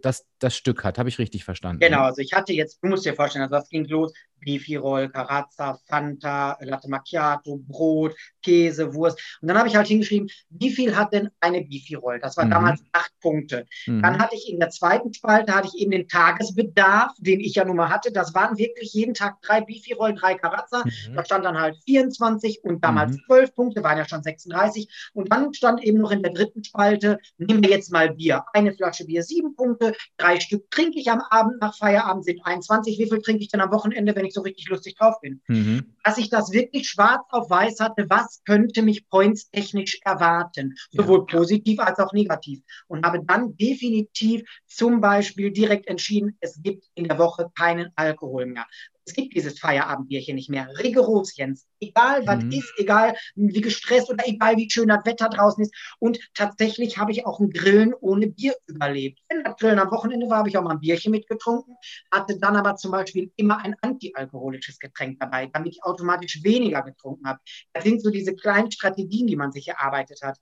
[0.00, 0.98] das, das Stück hat.
[0.98, 1.80] Habe ich richtig verstanden?
[1.80, 4.12] Genau, also ich hatte jetzt, du musst dir vorstellen, also das ging los,
[4.44, 9.18] Bifirol, Carazza, Fanta, Latte Macchiato, Brot, Käse, Wurst.
[9.40, 12.18] Und dann habe ich halt hingeschrieben, wie viel hat denn eine Bifirol?
[12.20, 12.50] Das war mhm.
[12.50, 13.66] damals acht Punkte.
[13.86, 14.02] Mhm.
[14.02, 17.64] Dann hatte ich in der zweiten Spalte, hatte ich eben den Tagesbedarf, den ich ja
[17.64, 18.12] nun mal hatte.
[18.12, 20.84] Das waren wirklich jeden Tag drei Bifirol, drei Carazza.
[20.84, 21.14] Mhm.
[21.14, 23.22] Da stand dann halt 24 und damals mhm.
[23.26, 25.10] 12 Punkte, waren ja schon 36.
[25.14, 28.44] Und dann stand eben noch in der dritten Spalte, nehmen wir jetzt mal Bier.
[28.52, 32.98] Eine Flasche Bier, sieben Punkte, drei Stück trinke ich am Abend, nach Feierabend sind 21.
[32.98, 35.40] Wie viel trinke ich denn am Wochenende, wenn ich so richtig lustig drauf bin?
[35.46, 35.94] Mhm.
[36.04, 41.26] Dass ich das wirklich schwarz auf weiß hatte, was könnte mich points technisch erwarten, sowohl
[41.28, 41.38] ja.
[41.38, 42.60] positiv als auch negativ.
[42.88, 48.46] Und habe dann definitiv zum Beispiel direkt entschieden, es gibt in der Woche keinen Alkohol
[48.46, 48.66] mehr
[49.04, 50.68] es gibt dieses Feierabendbierchen nicht mehr.
[50.78, 51.66] Rigoros, Jens.
[51.80, 52.52] Egal, was mhm.
[52.52, 55.74] ist, egal, wie gestresst oder egal, wie schön das Wetter draußen ist.
[55.98, 59.20] Und tatsächlich habe ich auch ein Grillen ohne Bier überlebt.
[59.28, 61.74] Wenn das Grillen am Wochenende war, habe ich auch mal ein Bierchen mitgetrunken,
[62.10, 67.26] hatte dann aber zum Beispiel immer ein antialkoholisches Getränk dabei, damit ich automatisch weniger getrunken
[67.26, 67.40] habe.
[67.72, 70.38] Das sind so diese kleinen Strategien, die man sich erarbeitet hat.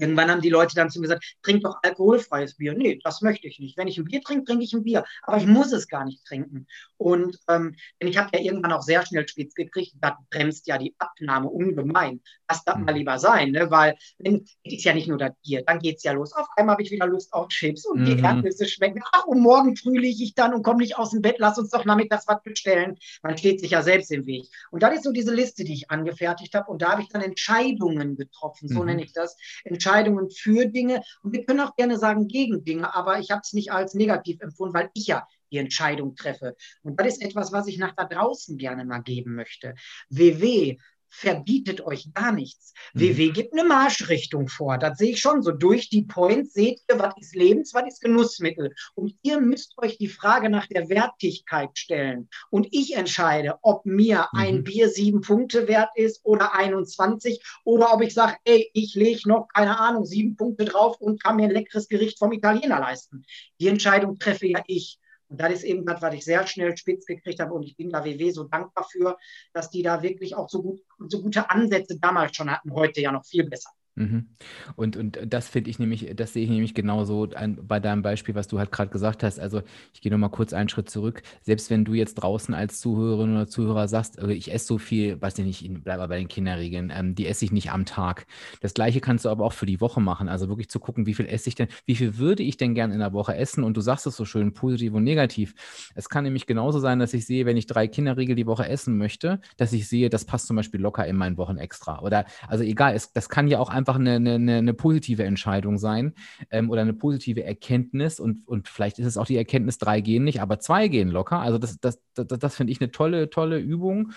[0.00, 2.74] Irgendwann haben die Leute dann zu mir gesagt, trink doch alkoholfreies Bier.
[2.74, 3.76] Nee, das möchte ich nicht.
[3.76, 5.04] Wenn ich ein Bier trinke, trinke ich ein Bier.
[5.22, 6.66] Aber ich muss es gar nicht trinken.
[6.96, 10.94] Und ähm, ich habe ja irgendwann auch sehr schnell spitz gekriegt, das bremst ja die
[10.98, 12.20] Abnahme ungemein.
[12.48, 12.98] Lass das mal mhm.
[12.98, 13.70] lieber sein, ne?
[13.70, 15.62] weil es ist ja nicht nur das Bier.
[15.66, 16.32] Dann geht es ja los.
[16.32, 18.04] Auf einmal habe ich wieder Lust auf Chips und mhm.
[18.06, 19.02] die Erdnüsse schmecken.
[19.12, 21.36] Ach, und morgen früh liege ich dann und komme nicht aus dem Bett.
[21.38, 22.96] Lass uns doch nachmittags was bestellen.
[23.22, 24.46] Man steht sich ja selbst im Weg.
[24.70, 26.70] Und das ist so diese Liste, die ich angefertigt habe.
[26.70, 28.68] Und da habe ich dann Entscheidungen getroffen.
[28.68, 28.86] So mhm.
[28.86, 29.36] nenne ich das.
[29.64, 33.40] Entscheidungen Entscheidungen für Dinge und wir können auch gerne sagen gegen Dinge, aber ich habe
[33.42, 36.54] es nicht als negativ empfunden, weil ich ja die Entscheidung treffe.
[36.82, 39.74] Und das ist etwas, was ich nach da draußen gerne mal geben möchte.
[40.08, 40.78] WW
[41.10, 42.72] verbietet euch gar nichts.
[42.94, 43.00] Mhm.
[43.00, 44.78] WW gibt eine Marschrichtung vor.
[44.78, 45.50] Das sehe ich schon so.
[45.50, 48.72] Durch die Points seht ihr, was ist Lebens, was ist Genussmittel.
[48.94, 52.28] Und ihr müsst euch die Frage nach der Wertigkeit stellen.
[52.50, 54.40] Und ich entscheide, ob mir mhm.
[54.40, 59.28] ein Bier sieben Punkte wert ist oder 21 oder ob ich sage, ey, ich lege
[59.28, 63.24] noch, keine Ahnung, sieben Punkte drauf und kann mir ein leckeres Gericht vom Italiener leisten.
[63.60, 64.98] Die Entscheidung treffe ja ich.
[65.30, 67.54] Und das ist eben das, was ich sehr schnell spitz gekriegt habe.
[67.54, 69.16] Und ich bin da WW so dankbar für,
[69.52, 73.12] dass die da wirklich auch so, gut, so gute Ansätze damals schon hatten, heute ja
[73.12, 73.70] noch viel besser.
[73.96, 74.28] Mhm.
[74.76, 78.34] Und, und das finde ich nämlich, das sehe ich nämlich genauso an, bei deinem Beispiel,
[78.34, 79.40] was du halt gerade gesagt hast.
[79.40, 81.22] Also ich gehe nochmal kurz einen Schritt zurück.
[81.42, 85.20] Selbst wenn du jetzt draußen als Zuhörerin oder Zuhörer sagst, äh, ich esse so viel,
[85.20, 88.26] weiß ich nicht, bleib mal bei den Kinderregeln, ähm, die esse ich nicht am Tag.
[88.60, 90.28] Das gleiche kannst du aber auch für die Woche machen.
[90.28, 92.92] Also wirklich zu gucken, wie viel esse ich denn, wie viel würde ich denn gern
[92.92, 93.64] in der Woche essen?
[93.64, 95.54] Und du sagst es so schön, positiv und negativ.
[95.94, 98.96] Es kann nämlich genauso sein, dass ich sehe, wenn ich drei Kinderriegel die Woche essen
[98.98, 102.00] möchte, dass ich sehe, das passt zum Beispiel locker in meinen Wochen extra.
[102.00, 106.14] Oder also egal, es, das kann ja auch einfach eine, eine, eine, positive Entscheidung sein
[106.50, 108.20] ähm, oder eine positive Erkenntnis.
[108.20, 111.40] Und, und vielleicht ist es auch die Erkenntnis, drei gehen nicht, aber zwei gehen locker.
[111.40, 114.12] Also das, das, das, das finde ich eine tolle, tolle Übung.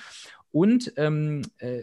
[0.53, 1.81] Und ähm, äh,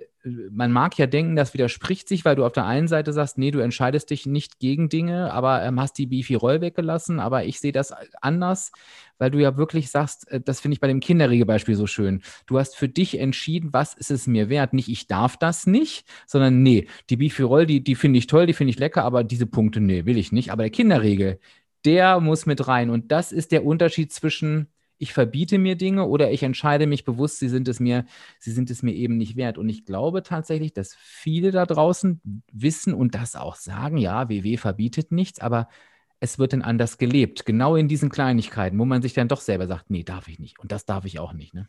[0.52, 3.50] man mag ja denken, das widerspricht sich, weil du auf der einen Seite sagst, nee,
[3.50, 7.18] du entscheidest dich nicht gegen Dinge, aber ähm, hast die Bifi-Roll weggelassen.
[7.18, 8.70] Aber ich sehe das anders,
[9.18, 12.22] weil du ja wirklich sagst, äh, das finde ich bei dem Kinderregelbeispiel so schön.
[12.46, 14.72] Du hast für dich entschieden, was ist es mir wert?
[14.72, 18.52] Nicht, ich darf das nicht, sondern nee, die Bifi-Roll, die, die finde ich toll, die
[18.54, 20.52] finde ich lecker, aber diese Punkte, nee, will ich nicht.
[20.52, 21.40] Aber der Kinderregel,
[21.84, 22.88] der muss mit rein.
[22.90, 24.68] Und das ist der Unterschied zwischen
[25.00, 28.04] ich verbiete mir Dinge oder ich entscheide mich bewusst, sie sind es mir,
[28.38, 29.56] sie sind es mir eben nicht wert.
[29.56, 32.20] Und ich glaube tatsächlich, dass viele da draußen
[32.52, 35.68] wissen und das auch sagen, ja, WW verbietet nichts, aber
[36.20, 37.46] es wird dann anders gelebt.
[37.46, 40.58] Genau in diesen Kleinigkeiten, wo man sich dann doch selber sagt, nee, darf ich nicht.
[40.60, 41.54] Und das darf ich auch nicht.
[41.54, 41.66] Ne?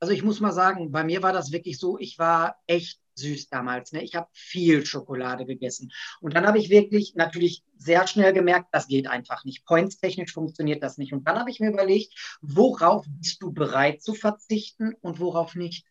[0.00, 3.48] Also ich muss mal sagen, bei mir war das wirklich so, ich war echt süß
[3.48, 3.92] damals.
[3.92, 4.02] Ne?
[4.02, 5.92] Ich habe viel Schokolade gegessen.
[6.20, 9.64] Und dann habe ich wirklich natürlich sehr schnell gemerkt, das geht einfach nicht.
[9.64, 11.12] Points-technisch funktioniert das nicht.
[11.12, 15.86] Und dann habe ich mir überlegt, worauf bist du bereit zu verzichten und worauf nicht.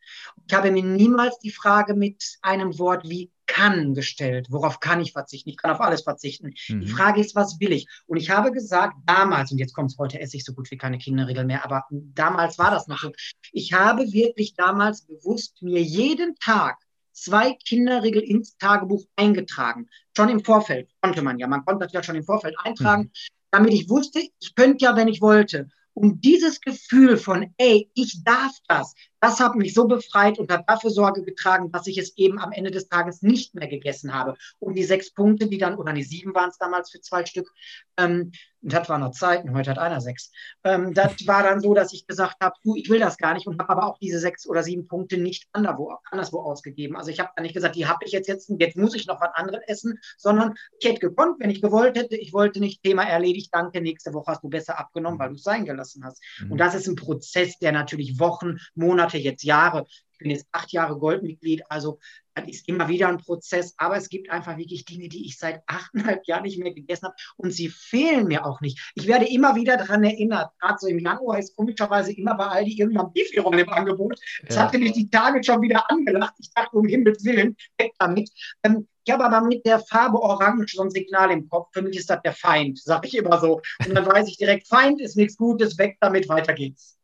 [0.48, 4.48] Ich habe mir niemals die Frage mit einem Wort wie kann gestellt.
[4.50, 5.50] Worauf kann ich verzichten?
[5.50, 6.54] Ich kann auf alles verzichten.
[6.68, 6.82] Mhm.
[6.82, 7.88] Die Frage ist, was will ich?
[8.06, 10.78] Und ich habe gesagt, damals, und jetzt kommt es heute, esse ich so gut wie
[10.78, 13.12] keine Kinderregel mehr, aber damals war das noch so.
[13.52, 16.78] Ich habe wirklich damals bewusst mir jeden Tag
[17.18, 19.90] zwei Kinderregeln ins Tagebuch eingetragen.
[20.16, 21.48] Schon im Vorfeld konnte man ja.
[21.48, 23.12] Man konnte das ja schon im Vorfeld eintragen, mhm.
[23.52, 25.70] damit ich wusste, ich könnte ja, wenn ich wollte.
[25.94, 30.70] Und dieses Gefühl von, ey, ich darf das, das hat mich so befreit und hat
[30.70, 34.36] dafür Sorge getragen, dass ich es eben am Ende des Tages nicht mehr gegessen habe.
[34.60, 37.52] Und die sechs Punkte, die dann, oder die sieben waren es damals für zwei Stück,
[37.98, 38.32] ähm,
[38.74, 40.32] das war noch Zeiten, heute hat einer sechs.
[40.64, 43.48] Ähm, das war dann so, dass ich gesagt habe, du, ich will das gar nicht
[43.48, 46.96] und habe aber auch diese sechs oder sieben Punkte nicht anderswo, anderswo ausgegeben.
[46.96, 49.22] Also ich habe da nicht gesagt, die habe ich jetzt jetzt, jetzt muss ich noch
[49.22, 52.16] was anderes essen, sondern ich hätte gekonnt, wenn ich gewollt hätte.
[52.16, 55.44] Ich wollte nicht, Thema erledigt, danke, nächste Woche hast du besser abgenommen, weil du es
[55.44, 56.22] sein gelassen hast.
[56.40, 56.52] Mhm.
[56.52, 59.86] Und das ist ein Prozess, der natürlich Wochen, Monate, jetzt Jahre
[60.18, 62.00] ich bin jetzt acht Jahre Goldmitglied, also
[62.34, 65.62] das ist immer wieder ein Prozess, aber es gibt einfach wirklich Dinge, die ich seit
[65.68, 68.92] achteinhalb Jahren nicht mehr gegessen habe und sie fehlen mir auch nicht.
[68.96, 72.80] Ich werde immer wieder daran erinnert, gerade so im Januar ist komischerweise immer bei Aldi
[72.80, 74.20] irgendwann Beefy-Rollen im Angebot.
[74.46, 74.64] Das ja.
[74.64, 76.34] hatte mich die Tage schon wieder angelacht.
[76.40, 78.30] Ich dachte, um Himmels Willen, weg damit.
[78.64, 81.70] Ähm, ich habe aber mit der Farbe Orange so ein Signal im Kopf.
[81.74, 83.62] Für mich ist das der Feind, sage ich immer so.
[83.86, 86.98] Und dann weiß ich direkt, Feind ist nichts Gutes, weg damit, weiter geht's.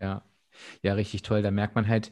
[0.00, 0.22] Ja,
[0.82, 1.42] ja, richtig toll.
[1.42, 2.10] Da merkt man halt,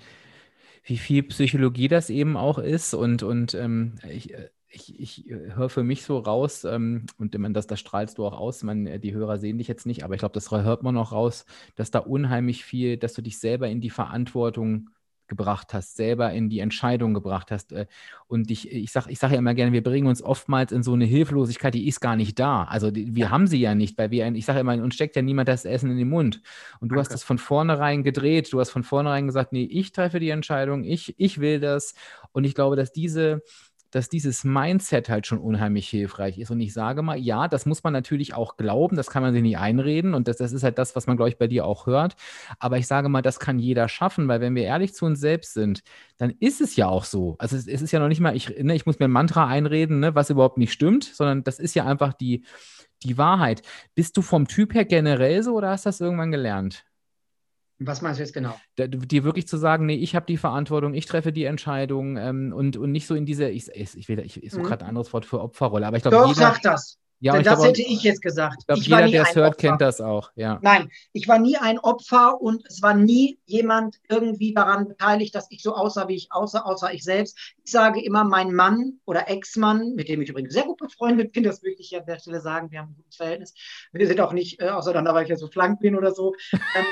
[0.82, 2.94] wie viel Psychologie das eben auch ist.
[2.94, 7.34] Und, und ähm, ich, äh, ich, ich äh, höre für mich so raus, ähm, und
[7.54, 10.14] das, das strahlst du auch aus, man, äh, die Hörer sehen dich jetzt nicht, aber
[10.14, 11.44] ich glaube, das hört man auch raus,
[11.76, 14.90] dass da unheimlich viel, dass du dich selber in die Verantwortung
[15.30, 17.72] gebracht hast, selber in die Entscheidung gebracht hast.
[17.72, 17.86] Äh,
[18.26, 20.92] und ich, ich sage ich sag ja immer gerne, wir bringen uns oftmals in so
[20.92, 22.64] eine Hilflosigkeit, die ist gar nicht da.
[22.64, 25.22] Also die, wir haben sie ja nicht, weil wir, ich sage immer, uns steckt ja
[25.22, 26.42] niemand das Essen in den Mund.
[26.80, 27.00] Und du Danke.
[27.00, 30.84] hast das von vornherein gedreht, du hast von vornherein gesagt, nee, ich treffe die Entscheidung,
[30.84, 31.94] ich, ich will das.
[32.32, 33.42] Und ich glaube, dass diese,
[33.90, 36.50] dass dieses Mindset halt schon unheimlich hilfreich ist.
[36.50, 39.42] Und ich sage mal, ja, das muss man natürlich auch glauben, das kann man sich
[39.42, 41.86] nicht einreden und das, das ist halt das, was man, glaube ich, bei dir auch
[41.86, 42.14] hört.
[42.58, 45.54] Aber ich sage mal, das kann jeder schaffen, weil wenn wir ehrlich zu uns selbst
[45.54, 45.82] sind,
[46.18, 47.36] dann ist es ja auch so.
[47.38, 49.46] Also es, es ist ja noch nicht mal, ich, ne, ich muss mir ein Mantra
[49.46, 52.44] einreden, ne, was überhaupt nicht stimmt, sondern das ist ja einfach die,
[53.02, 53.62] die Wahrheit.
[53.94, 56.84] Bist du vom Typ her generell so oder hast du das irgendwann gelernt?
[57.82, 58.54] Was meinst du jetzt genau?
[58.76, 62.76] Dir wirklich zu sagen, nee, ich habe die Verantwortung, ich treffe die Entscheidung ähm, und,
[62.76, 64.66] und nicht so in diese, ich, ich, will, ich, ich suche mhm.
[64.66, 66.98] gerade ein anderes Wort für Opferrolle, aber ich glaube, jeder, sag das.
[67.22, 68.60] Ja, Denn das glaube, hätte ich jetzt gesagt.
[68.60, 69.68] Ich glaube, jeder, der es hört, Opfer.
[69.68, 70.30] kennt das auch.
[70.36, 70.58] Ja.
[70.62, 75.46] Nein, ich war nie ein Opfer und es war nie jemand irgendwie daran beteiligt, dass
[75.50, 77.38] ich so aussah, wie ich aussah, außer ich selbst.
[77.62, 81.44] Ich sage immer, mein Mann oder Ex-Mann, mit dem ich übrigens sehr gut befreundet bin,
[81.44, 83.54] das möchte ich ja an der Stelle sagen, wir haben ein gutes Verhältnis.
[83.92, 86.34] Wir sind auch nicht äh, auseinander, weil ich ja so flank bin oder so.
[86.52, 86.86] Ähm,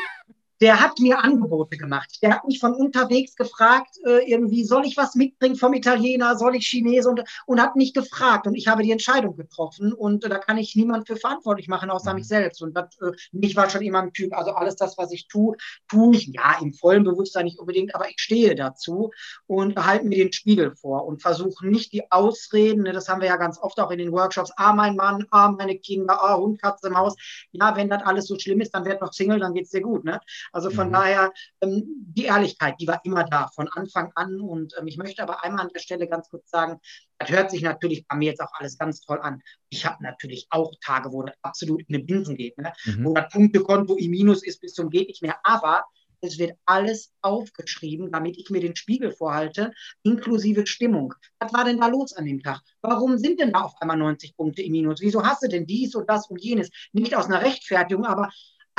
[0.61, 2.19] der hat mir Angebote gemacht.
[2.23, 6.57] Der hat mich von unterwegs gefragt, äh, irgendwie, soll ich was mitbringen vom Italiener, soll
[6.57, 8.47] ich Chinese und, und hat mich gefragt.
[8.47, 11.91] Und ich habe die Entscheidung getroffen und äh, da kann ich niemand für verantwortlich machen,
[11.91, 12.19] außer mhm.
[12.19, 12.63] mich selbst.
[12.63, 15.57] Und das, äh, ich war schon immer ein Typ, also alles das, was ich tue,
[15.89, 19.11] tue ich, ja, im vollen Bewusstsein nicht unbedingt, aber ich stehe dazu
[19.47, 23.29] und halte mir den Spiegel vor und versuche nicht die Ausreden, ne, das haben wir
[23.29, 26.61] ja ganz oft auch in den Workshops, ah, mein Mann, ah, meine Kinder, ah, Hund,
[26.61, 27.15] Katze, Maus.
[27.53, 30.05] Ja, wenn das alles so schlimm ist, dann werd noch Single, dann geht's dir gut,
[30.05, 30.21] ne?
[30.53, 30.93] Also von mhm.
[30.93, 34.41] daher, ähm, die Ehrlichkeit, die war immer da, von Anfang an.
[34.41, 36.81] Und ähm, ich möchte aber einmal an der Stelle ganz kurz sagen,
[37.19, 39.43] das hört sich natürlich bei mir jetzt auch alles ganz toll an.
[39.71, 42.73] Ich habe natürlich auch Tage, wo das absolut in den Binsen geht, ne?
[42.85, 43.05] Mhm.
[43.05, 45.37] wo das Punktekonto im Minus ist bis zum geht nicht mehr.
[45.43, 45.85] Aber
[46.21, 51.15] es wird alles aufgeschrieben, damit ich mir den Spiegel vorhalte, inklusive Stimmung.
[51.39, 52.61] Was war denn da los an dem Tag?
[52.81, 55.01] Warum sind denn da auf einmal 90 Punkte im Minus?
[55.01, 56.71] Wieso hast du denn dies und das und jenes?
[56.93, 58.31] Nicht aus einer Rechtfertigung, aber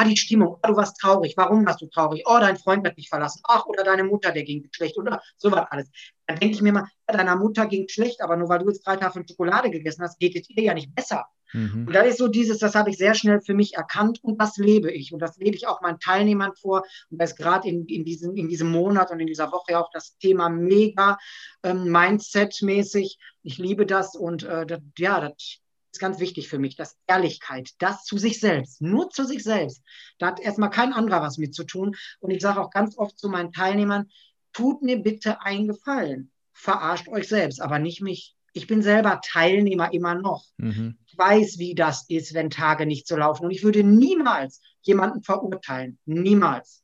[0.01, 0.55] Ah, die Stimmung.
[0.61, 1.33] Ah, du warst traurig.
[1.35, 2.23] Warum warst du traurig?
[2.25, 3.41] Oh, dein Freund hat dich verlassen.
[3.43, 4.97] Ach, oder deine Mutter, der ging schlecht.
[4.97, 5.89] Oder sowas alles.
[6.25, 8.87] Dann denke ich mir mal, ja, deiner Mutter ging schlecht, aber nur weil du jetzt
[8.87, 11.25] drei Tafeln Schokolade gegessen hast, geht es ihr ja nicht besser.
[11.51, 11.85] Mhm.
[11.85, 14.55] Und da ist so dieses, das habe ich sehr schnell für mich erkannt und das
[14.55, 15.11] lebe ich.
[15.11, 16.85] Und das lebe ich auch meinen Teilnehmern vor.
[17.09, 19.89] Und das ist gerade in, in, diesem, in diesem Monat und in dieser Woche auch
[19.91, 21.17] das Thema mega
[21.61, 23.17] ähm, Mindset-mäßig.
[23.43, 25.59] Ich liebe das und äh, das, ja, das
[25.91, 29.83] ist ganz wichtig für mich, dass Ehrlichkeit, das zu sich selbst, nur zu sich selbst,
[30.17, 31.95] da hat erstmal kein anderer was mit zu tun.
[32.19, 34.09] Und ich sage auch ganz oft zu meinen Teilnehmern,
[34.53, 38.35] tut mir bitte einen Gefallen, verarscht euch selbst, aber nicht mich.
[38.53, 40.45] Ich bin selber Teilnehmer immer noch.
[40.57, 40.97] Mhm.
[41.05, 43.45] Ich weiß, wie das ist, wenn Tage nicht so laufen.
[43.45, 45.99] Und ich würde niemals jemanden verurteilen.
[46.05, 46.83] Niemals.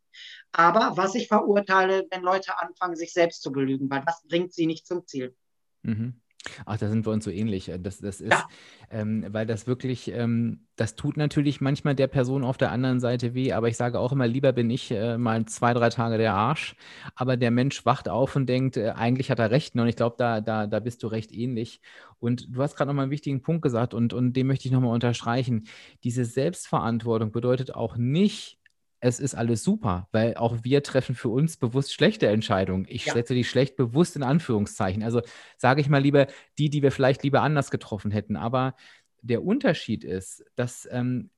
[0.51, 4.67] Aber was ich verurteile, wenn Leute anfangen, sich selbst zu belügen, weil das bringt sie
[4.67, 5.35] nicht zum Ziel.
[5.81, 6.21] Mhm.
[6.65, 7.69] Ach, da sind wir uns so ähnlich.
[7.69, 8.47] Äh, das, das ist, ja.
[8.89, 13.33] ähm, weil das wirklich, ähm, das tut natürlich manchmal der Person auf der anderen Seite
[13.33, 16.33] weh, aber ich sage auch immer, lieber bin ich äh, mal zwei, drei Tage der
[16.33, 16.75] Arsch,
[17.15, 19.75] aber der Mensch wacht auf und denkt, äh, eigentlich hat er recht.
[19.75, 19.83] Ne?
[19.83, 21.81] Und ich glaube, da, da, da bist du recht ähnlich.
[22.19, 24.93] Und du hast gerade nochmal einen wichtigen Punkt gesagt und, und den möchte ich nochmal
[24.93, 25.67] unterstreichen.
[26.03, 28.59] Diese Selbstverantwortung bedeutet auch nicht,
[29.05, 32.87] es ist alles super, weil auch wir treffen für uns bewusst schlechte Entscheidungen.
[32.89, 33.13] Ich ja.
[33.13, 35.03] setze die schlecht bewusst in Anführungszeichen.
[35.03, 35.21] Also
[35.57, 36.25] sage ich mal lieber
[36.57, 38.35] die, die wir vielleicht lieber anders getroffen hätten.
[38.35, 38.75] Aber
[39.21, 41.29] der Unterschied ist, dass ähm,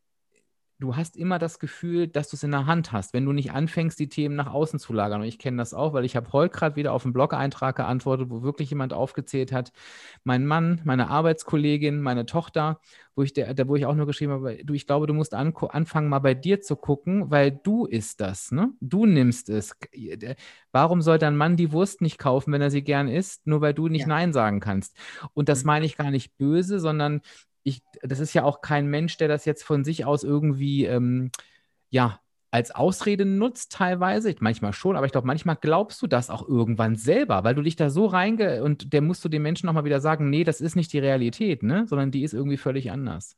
[0.80, 3.52] du hast immer das Gefühl, dass du es in der Hand hast, wenn du nicht
[3.52, 5.22] anfängst, die Themen nach außen zu lagern.
[5.22, 8.30] Und ich kenne das auch, weil ich habe heute gerade wieder auf einen Blog-Eintrag geantwortet,
[8.30, 9.72] wo wirklich jemand aufgezählt hat,
[10.24, 12.80] mein Mann, meine Arbeitskollegin, meine Tochter,
[13.16, 15.52] wo ich, der, wo ich auch nur geschrieben habe, du, ich glaube, du musst an,
[15.70, 18.72] anfangen, mal bei dir zu gucken, weil du ist das, ne?
[18.80, 19.76] Du nimmst es.
[20.72, 23.74] Warum soll dein Mann die Wurst nicht kaufen, wenn er sie gern isst, nur weil
[23.74, 24.08] du nicht ja.
[24.08, 24.96] Nein sagen kannst?
[25.34, 25.68] Und das mhm.
[25.68, 27.22] meine ich gar nicht böse, sondern
[27.68, 31.32] ich, das ist ja auch kein Mensch, der das jetzt von sich aus irgendwie, ähm,
[31.90, 36.48] ja, als Ausrede nutzt teilweise, manchmal schon, aber ich glaube, manchmal glaubst du das auch
[36.48, 39.84] irgendwann selber, weil du dich da so reinge und der musst du den Menschen nochmal
[39.84, 41.86] wieder sagen, nee, das ist nicht die Realität, ne?
[41.88, 43.36] sondern die ist irgendwie völlig anders.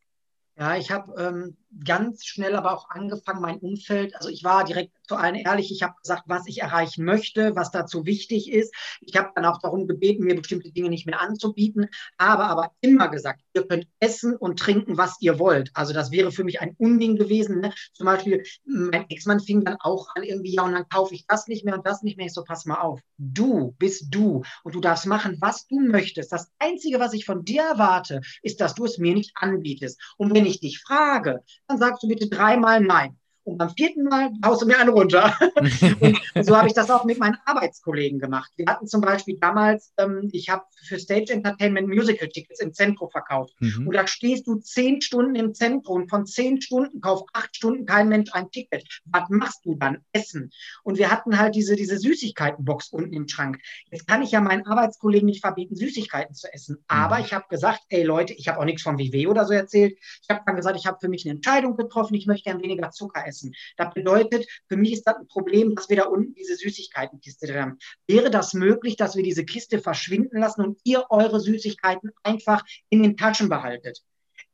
[0.60, 4.92] Ja, ich habe ähm, ganz schnell aber auch angefangen, mein Umfeld, also ich war direkt
[5.08, 8.74] zu allen ehrlich, ich habe gesagt, was ich erreichen möchte, was dazu wichtig ist.
[9.02, 11.88] Ich habe dann auch darum gebeten, mir bestimmte Dinge nicht mehr anzubieten,
[12.20, 15.72] habe aber immer gesagt, ihr könnt essen und trinken, was ihr wollt.
[15.74, 17.62] Also das wäre für mich ein Unding gewesen.
[17.62, 17.74] Ne?
[17.94, 21.48] Zum Beispiel, mein Ex-Mann fing dann auch an irgendwie, ja, und dann kaufe ich das
[21.48, 22.28] nicht mehr und das nicht mehr.
[22.28, 26.32] Ich so, pass mal auf, du bist du und du darfst machen, was du möchtest.
[26.32, 30.00] Das Einzige, was ich von dir erwarte, ist, dass du es mir nicht anbietest.
[30.18, 33.18] Und wenn ich dich frage, dann sagst du bitte dreimal Nein.
[33.44, 35.34] Und beim vierten Mal haust du mir einen runter.
[36.36, 38.52] und so habe ich das auch mit meinen Arbeitskollegen gemacht.
[38.58, 43.56] Wir hatten zum Beispiel damals, ähm, ich habe für Stage Entertainment Musical-Tickets im Zentrum verkauft.
[43.60, 43.88] Mhm.
[43.88, 47.86] Und da stehst du zehn Stunden im Zentrum und von zehn Stunden kauft acht Stunden
[47.86, 48.86] kein Mensch ein Ticket.
[49.06, 50.04] Was machst du dann?
[50.12, 50.52] Essen.
[50.84, 53.60] Und wir hatten halt diese, diese Süßigkeitenbox unten im Schrank.
[53.90, 56.76] Jetzt kann ich ja meinen Arbeitskollegen nicht verbieten, Süßigkeiten zu essen.
[56.76, 56.84] Mhm.
[56.88, 59.98] Aber ich habe gesagt, ey Leute, ich habe auch nichts von WW oder so erzählt.
[60.22, 62.92] Ich habe dann gesagt, ich habe für mich eine Entscheidung getroffen, ich möchte gern weniger
[62.92, 63.54] Zucker essen essen.
[63.78, 67.62] Das bedeutet, für mich ist das ein Problem, dass wir da unten diese Süßigkeitenkiste drin
[67.62, 67.78] haben.
[68.08, 73.04] Wäre das möglich, dass wir diese Kiste verschwinden lassen und ihr eure Süßigkeiten einfach in
[73.04, 74.02] den Taschen behaltet?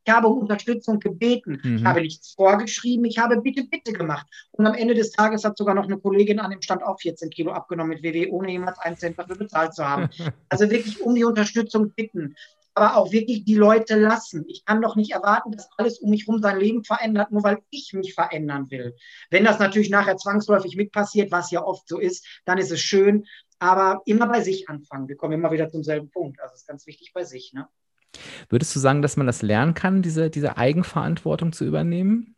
[0.08, 1.60] Ich habe um Unterstützung gebeten.
[1.64, 1.78] Mhm.
[1.78, 3.06] Ich habe nichts vorgeschrieben.
[3.06, 4.28] Ich habe bitte, bitte gemacht.
[4.52, 7.32] Und am Ende des Tages hat sogar noch eine Kollegin an dem Stand auch 14
[7.32, 10.10] Kilo abgenommen mit WW, ohne jemals einen Cent dafür bezahlt zu haben.
[10.50, 12.36] Also wirklich um die Unterstützung bitten
[12.76, 14.46] aber auch wirklich die Leute lassen.
[14.48, 17.60] Ich kann doch nicht erwarten, dass alles um mich herum sein Leben verändert, nur weil
[17.70, 18.96] ich mich verändern will.
[19.30, 22.82] Wenn das natürlich nachher zwangsläufig mit passiert, was ja oft so ist, dann ist es
[22.82, 23.26] schön,
[23.60, 25.08] aber immer bei sich anfangen.
[25.08, 26.42] Wir kommen immer wieder zum selben Punkt.
[26.42, 27.54] Also es ist ganz wichtig bei sich.
[27.54, 27.68] Ne?
[28.50, 32.35] Würdest du sagen, dass man das lernen kann, diese, diese Eigenverantwortung zu übernehmen?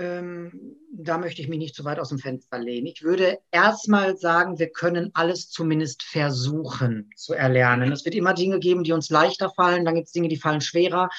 [0.00, 2.86] Ähm, da möchte ich mich nicht zu weit aus dem Fenster lehnen.
[2.86, 7.92] Ich würde erstmal sagen, wir können alles zumindest versuchen zu erlernen.
[7.92, 10.62] Es wird immer Dinge geben, die uns leichter fallen, dann gibt es Dinge, die fallen
[10.62, 11.10] schwerer.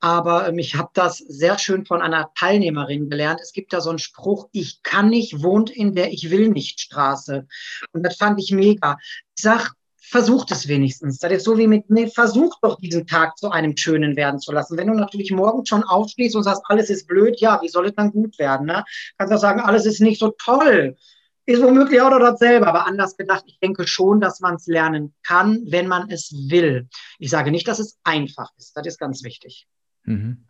[0.00, 3.40] Aber ähm, ich habe das sehr schön von einer Teilnehmerin gelernt.
[3.42, 6.80] Es gibt da so einen Spruch, ich kann nicht, wohnt in der Ich will nicht
[6.80, 7.46] Straße.
[7.92, 8.96] Und das fand ich mega.
[9.36, 9.68] Ich sage,
[10.02, 11.18] versucht es wenigstens.
[11.18, 14.52] Das ist so wie mit, nee, versuch doch diesen Tag zu einem schönen werden zu
[14.52, 14.76] lassen.
[14.76, 17.94] Wenn du natürlich morgen schon aufstehst und sagst, alles ist blöd, ja, wie soll es
[17.94, 18.66] dann gut werden?
[18.66, 18.84] Ne?
[19.16, 20.96] Kannst du sagen, alles ist nicht so toll.
[21.46, 23.44] Ist womöglich auch noch dasselbe, aber anders gedacht.
[23.46, 26.88] Ich denke schon, dass man es lernen kann, wenn man es will.
[27.18, 28.76] Ich sage nicht, dass es einfach ist.
[28.76, 29.66] Das ist ganz wichtig.
[30.04, 30.44] Mhm.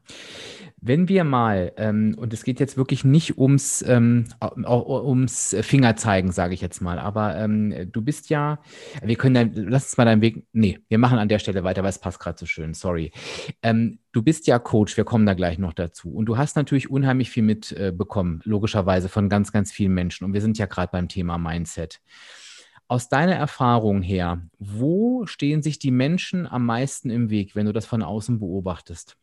[0.85, 4.25] Wenn wir mal, ähm, und es geht jetzt wirklich nicht ums, ähm,
[4.67, 8.59] ums Fingerzeigen, sage ich jetzt mal, aber ähm, du bist ja,
[9.01, 11.85] wir können dann, lass uns mal deinen Weg, nee, wir machen an der Stelle weiter,
[11.85, 13.13] weil es passt gerade so schön, sorry.
[13.63, 16.13] Ähm, du bist ja Coach, wir kommen da gleich noch dazu.
[16.13, 20.25] Und du hast natürlich unheimlich viel mitbekommen, äh, logischerweise von ganz, ganz vielen Menschen.
[20.25, 22.01] Und wir sind ja gerade beim Thema Mindset.
[22.89, 27.73] Aus deiner Erfahrung her, wo stehen sich die Menschen am meisten im Weg, wenn du
[27.73, 29.17] das von außen beobachtest?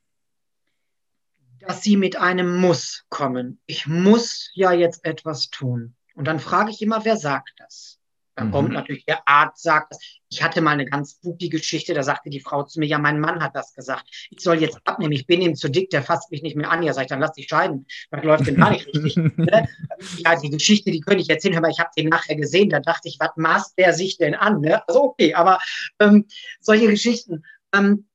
[1.60, 3.60] Dass sie mit einem Muss kommen.
[3.66, 5.96] Ich muss ja jetzt etwas tun.
[6.16, 8.00] Und dann frage ich immer, wer sagt das?
[8.40, 8.52] Dann mhm.
[8.52, 10.00] kommt natürlich der Arzt, sagt das.
[10.30, 13.20] Ich hatte mal eine ganz spooky Geschichte, da sagte die Frau zu mir, ja, mein
[13.20, 14.06] Mann hat das gesagt.
[14.30, 16.84] Ich soll jetzt abnehmen, ich bin ihm zu dick, der fasst mich nicht mehr an.
[16.84, 17.86] Ja, sag ich, dann lass dich scheiden.
[18.12, 19.16] Das läuft denn gar nicht richtig.
[19.40, 19.68] Ne?
[20.18, 23.08] Ja, die Geschichte, die könnte ich erzählen, aber ich habe den nachher gesehen, da dachte
[23.08, 24.62] ich, was maßt der sich denn an?
[24.62, 24.88] Ne?
[24.88, 25.60] Also okay, aber
[26.00, 26.26] ähm,
[26.62, 27.44] solche Geschichten.
[27.74, 28.08] Ähm,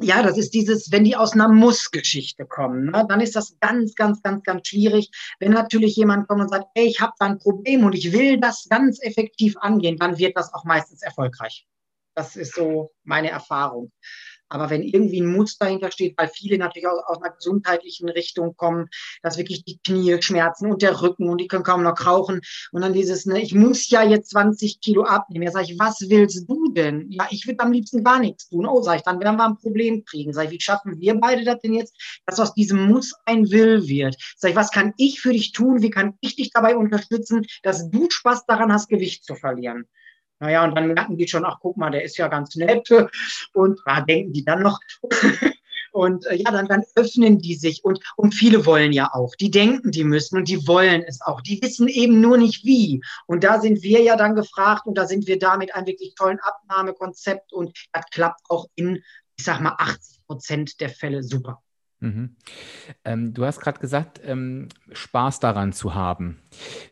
[0.00, 3.94] ja, das ist dieses, wenn die aus einer Muss-Geschichte kommen, ne, dann ist das ganz,
[3.94, 5.10] ganz, ganz, ganz schwierig.
[5.38, 8.40] Wenn natürlich jemand kommt und sagt, ey, ich habe da ein Problem und ich will
[8.40, 11.66] das ganz effektiv angehen, dann wird das auch meistens erfolgreich.
[12.14, 13.90] Das ist so meine Erfahrung.
[14.54, 18.56] Aber wenn irgendwie ein Muster dahinter steht, weil viele natürlich aus, aus, einer gesundheitlichen Richtung
[18.56, 18.88] kommen,
[19.20, 22.40] dass wirklich die Knie schmerzen und der Rücken und die können kaum noch rauchen
[22.70, 25.44] und dann dieses, ne, ich muss ja jetzt 20 Kilo abnehmen.
[25.44, 27.10] Ja, sage ich, was willst du denn?
[27.10, 28.64] Ja, ich würde am liebsten gar nichts tun.
[28.64, 30.32] Oh, sage ich, dann werden wir ein Problem kriegen.
[30.32, 33.88] Sag ich, wie schaffen wir beide das denn jetzt, dass aus diesem Muss ein Will
[33.88, 34.16] wird?
[34.36, 35.82] Sag ich, was kann ich für dich tun?
[35.82, 39.88] Wie kann ich dich dabei unterstützen, dass du Spaß daran hast, Gewicht zu verlieren?
[40.40, 42.88] Naja, und dann merken die schon, ach guck mal, der ist ja ganz nett.
[43.52, 44.80] Und da denken die dann noch.
[45.94, 49.36] Und äh, ja, dann, dann öffnen die sich und, und viele wollen ja auch.
[49.36, 51.40] Die denken, die müssen und die wollen es auch.
[51.40, 53.00] Die wissen eben nur nicht wie.
[53.26, 56.16] Und da sind wir ja dann gefragt und da sind wir da mit einem wirklich
[56.16, 59.04] tollen Abnahmekonzept und das klappt auch in,
[59.36, 61.62] ich sag mal, 80 Prozent der Fälle super.
[62.00, 62.36] Mhm.
[63.04, 66.38] Ähm, du hast gerade gesagt, ähm, Spaß daran zu haben.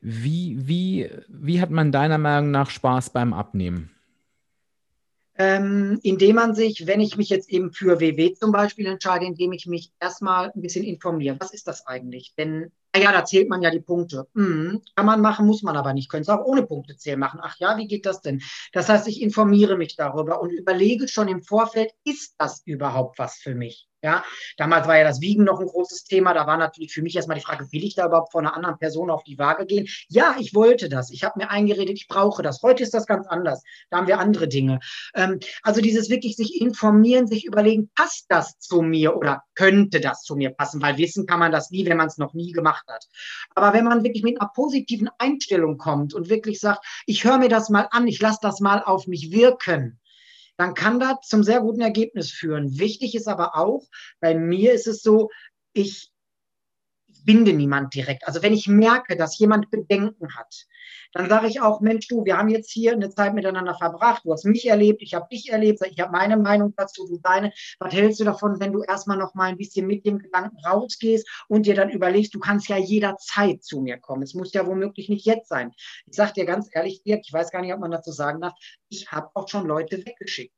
[0.01, 3.91] Wie, wie, wie hat man deiner Meinung nach Spaß beim Abnehmen?
[5.39, 9.53] Ähm, indem man sich, wenn ich mich jetzt eben für WW zum Beispiel entscheide, indem
[9.53, 11.37] ich mich erstmal ein bisschen informiere.
[11.41, 12.35] Was ist das eigentlich?
[12.37, 14.29] Denn ja, da zählt man ja die Punkte.
[14.35, 16.11] Mhm, kann man machen, muss man aber nicht.
[16.11, 17.41] Können es auch ohne Punkte zählen machen.
[17.43, 18.43] Ach ja, wie geht das denn?
[18.73, 23.37] Das heißt, ich informiere mich darüber und überlege schon im Vorfeld, ist das überhaupt was
[23.37, 23.89] für mich?
[24.05, 24.25] Ja,
[24.57, 26.35] damals war ja das Wiegen noch ein großes Thema.
[26.35, 28.77] Da war natürlich für mich erstmal die Frage, will ich da überhaupt von einer anderen
[28.77, 29.87] Person auf die Waage gehen?
[30.09, 31.11] Ja, ich wollte das.
[31.13, 32.63] Ich habe mir eingeredet, ich brauche das.
[32.63, 33.63] Heute ist das ganz anders.
[33.91, 34.81] Da haben wir andere Dinge.
[35.15, 40.23] Ähm, also dieses wirklich sich informieren, sich überlegen, passt das zu mir oder könnte das
[40.23, 40.83] zu mir passen?
[40.83, 43.07] Weil wissen kann man das nie, wenn man es noch nie gemacht hat.
[43.55, 47.49] Aber wenn man wirklich mit einer positiven Einstellung kommt und wirklich sagt, ich höre mir
[47.49, 50.01] das mal an, ich lasse das mal auf mich wirken,
[50.57, 52.79] dann kann das zum sehr guten Ergebnis führen.
[52.79, 53.89] Wichtig ist aber auch,
[54.21, 55.31] bei mir ist es so,
[55.73, 56.12] ich
[57.25, 58.27] binde niemand direkt.
[58.27, 60.67] Also wenn ich merke, dass jemand Bedenken hat,
[61.13, 64.25] dann sage ich auch, Mensch, du, wir haben jetzt hier eine Zeit miteinander verbracht.
[64.25, 67.53] Du hast mich erlebt, ich habe dich erlebt, ich habe meine Meinung dazu, du deine.
[67.79, 71.29] Was hältst du davon, wenn du erstmal noch mal ein bisschen mit dem Gedanken rausgehst
[71.49, 74.23] und dir dann überlegst, du kannst ja jederzeit zu mir kommen.
[74.23, 75.73] Es muss ja womöglich nicht jetzt sein.
[76.07, 78.55] Ich sage dir ganz ehrlich, Dirk, ich weiß gar nicht, ob man dazu sagen darf,
[78.89, 80.55] ich habe auch schon Leute weggeschickt,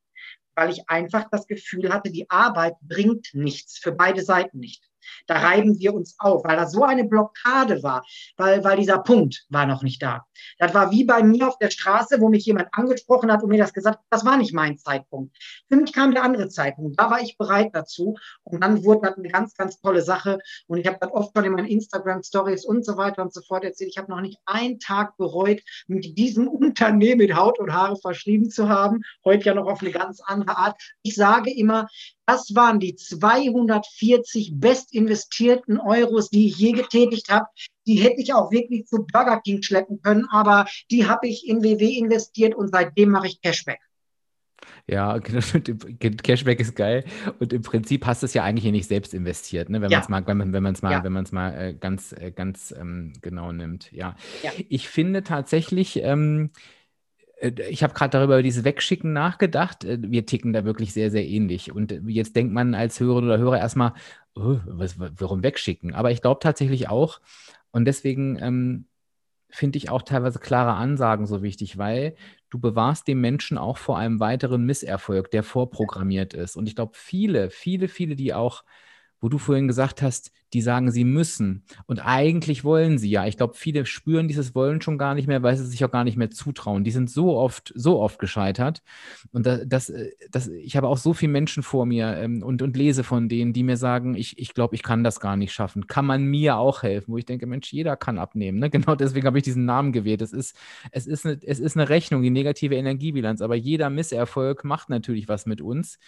[0.54, 4.88] weil ich einfach das Gefühl hatte, die Arbeit bringt nichts, für beide Seiten nicht.
[5.26, 8.04] Da reiben wir uns auf, weil da so eine Blockade war,
[8.36, 10.26] weil, weil dieser Punkt war noch nicht da.
[10.58, 13.58] Das war wie bei mir auf der Straße, wo mich jemand angesprochen hat und mir
[13.58, 15.36] das gesagt hat, das war nicht mein Zeitpunkt.
[15.68, 16.98] Für mich kam der andere Zeitpunkt.
[16.98, 18.16] Da war ich bereit dazu.
[18.44, 20.38] Und dann wurde das eine ganz, ganz tolle Sache.
[20.66, 23.64] Und ich habe das oft schon in meinen Instagram-Stories und so weiter und so fort
[23.64, 23.90] erzählt.
[23.90, 28.50] Ich habe noch nicht einen Tag bereut, mit diesem Unternehmen mit Haut und Haare verschrieben
[28.50, 29.02] zu haben.
[29.24, 30.80] Heute ja noch auf eine ganz andere Art.
[31.02, 31.88] Ich sage immer,
[32.26, 37.46] das waren die 240 best investierten Euros, die ich je getätigt habe.
[37.86, 41.62] Die hätte ich auch wirklich zu Burger King schleppen können, aber die habe ich in
[41.62, 43.80] WW investiert und seitdem mache ich Cashback.
[44.86, 45.18] Ja,
[46.22, 47.04] Cashback ist geil.
[47.38, 49.80] Und im Prinzip hast du es ja eigentlich nicht selbst investiert, ne?
[49.80, 49.98] wenn ja.
[49.98, 51.04] man es mal, wenn man, wenn man es mal, ja.
[51.04, 53.90] wenn man es mal äh, ganz, äh, ganz ähm, genau nimmt.
[53.92, 54.16] Ja.
[54.42, 54.52] ja.
[54.68, 56.50] Ich finde tatsächlich, ähm,
[57.40, 59.84] äh, ich habe gerade darüber dieses Wegschicken nachgedacht.
[59.84, 61.72] Äh, wir ticken da wirklich sehr, sehr ähnlich.
[61.72, 63.94] Und jetzt denkt man als Hörerin oder Hörer erstmal,
[64.34, 65.94] oh, was, warum wegschicken?
[65.94, 67.20] Aber ich glaube tatsächlich auch,
[67.70, 68.86] und deswegen ähm,
[69.50, 72.16] finde ich auch teilweise klare Ansagen so wichtig, weil
[72.50, 76.56] du bewahrst dem Menschen auch vor einem weiteren Misserfolg, der vorprogrammiert ist.
[76.56, 78.64] Und ich glaube, viele, viele, viele, die auch
[79.20, 81.64] wo du vorhin gesagt hast, die sagen, sie müssen.
[81.86, 83.26] Und eigentlich wollen sie ja.
[83.26, 86.04] Ich glaube, viele spüren dieses Wollen schon gar nicht mehr, weil sie sich auch gar
[86.04, 86.84] nicht mehr zutrauen.
[86.84, 88.82] Die sind so oft, so oft gescheitert.
[89.32, 89.92] Und das, das,
[90.30, 93.52] das ich habe auch so viele Menschen vor mir ähm, und, und lese von denen,
[93.52, 95.88] die mir sagen, ich, ich glaube, ich kann das gar nicht schaffen.
[95.88, 97.12] Kann man mir auch helfen?
[97.12, 98.58] Wo ich denke, Mensch, jeder kann abnehmen.
[98.58, 98.70] Ne?
[98.84, 100.20] Genau deswegen habe ich diesen Namen gewählt.
[100.20, 100.56] Es ist,
[100.90, 103.40] es, ist eine, es ist eine Rechnung, die negative Energiebilanz.
[103.40, 105.98] Aber jeder Misserfolg macht natürlich was mit uns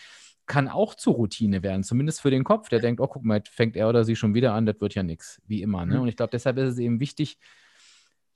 [0.47, 2.69] kann auch zur Routine werden, zumindest für den Kopf.
[2.69, 5.03] Der denkt, oh, guck mal, fängt er oder sie schon wieder an, das wird ja
[5.03, 5.85] nichts, wie immer.
[5.85, 5.97] Ne?
[5.97, 6.03] Mhm.
[6.03, 7.39] Und ich glaube, deshalb ist es eben wichtig,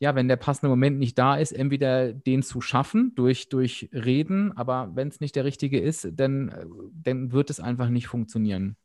[0.01, 4.57] ja, wenn der passende Moment nicht da ist, entweder den zu schaffen durch, durch Reden,
[4.57, 8.77] aber wenn es nicht der richtige ist, dann, äh, dann wird es einfach nicht funktionieren.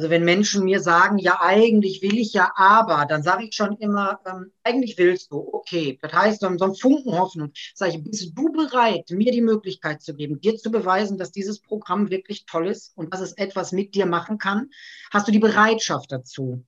[0.00, 3.76] Also wenn Menschen mir sagen, ja, eigentlich will ich ja, aber, dann sage ich schon
[3.76, 5.98] immer, ähm, eigentlich willst du, okay.
[6.00, 7.52] Das heißt, so, ein Funken Hoffnung.
[7.74, 11.60] Sage ich, bist du bereit, mir die Möglichkeit zu geben, dir zu beweisen, dass dieses
[11.60, 14.70] Programm wirklich toll ist und dass es etwas mit dir machen kann?
[15.12, 16.64] Hast du die Bereitschaft dazu?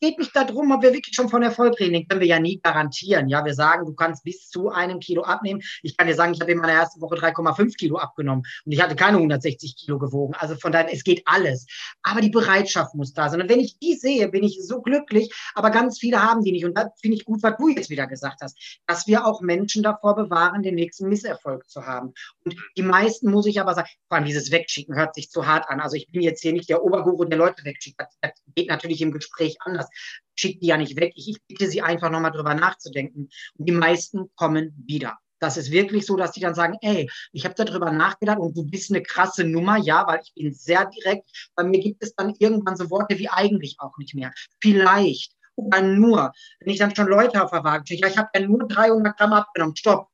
[0.00, 1.94] Es geht nicht darum, ob wir wirklich schon von Erfolg reden.
[1.94, 3.28] Den können wir ja nie garantieren.
[3.28, 5.60] Ja, wir sagen, du kannst bis zu einem Kilo abnehmen.
[5.82, 8.80] Ich kann dir sagen, ich habe in meiner ersten Woche 3,5 Kilo abgenommen und ich
[8.80, 10.34] hatte keine 160 Kilo gewogen.
[10.38, 11.66] Also von daher, es geht alles.
[12.02, 13.40] Aber die Bereitschaft muss da sein.
[13.40, 15.34] Und wenn ich die sehe, bin ich so glücklich.
[15.54, 16.64] Aber ganz viele haben die nicht.
[16.64, 19.82] Und da finde ich gut, was du jetzt wieder gesagt hast, dass wir auch Menschen
[19.82, 22.14] davor bewahren, den nächsten Misserfolg zu haben.
[22.44, 25.68] Und die meisten muss ich aber sagen, vor allem dieses Wegschicken hört sich zu hart
[25.68, 25.80] an.
[25.80, 28.00] Also ich bin jetzt hier nicht der Oberguru, der Leute wegschickt.
[28.00, 29.87] Das, das geht natürlich im Gespräch anders.
[30.34, 31.12] Schickt die ja nicht weg.
[31.16, 33.28] Ich, ich bitte sie einfach nochmal drüber nachzudenken.
[33.56, 35.18] Und die meisten kommen wieder.
[35.40, 38.64] Das ist wirklich so, dass die dann sagen, ey, ich habe darüber nachgedacht und du
[38.64, 41.50] bist eine krasse Nummer, ja, weil ich bin sehr direkt.
[41.54, 44.32] Bei mir gibt es dann irgendwann so Worte wie eigentlich auch nicht mehr.
[44.60, 46.32] Vielleicht oder nur.
[46.60, 49.32] Wenn ich dann schon Leute auf der Waage ja, ich habe ja nur 300 Gramm
[49.32, 50.08] abgenommen, stopp.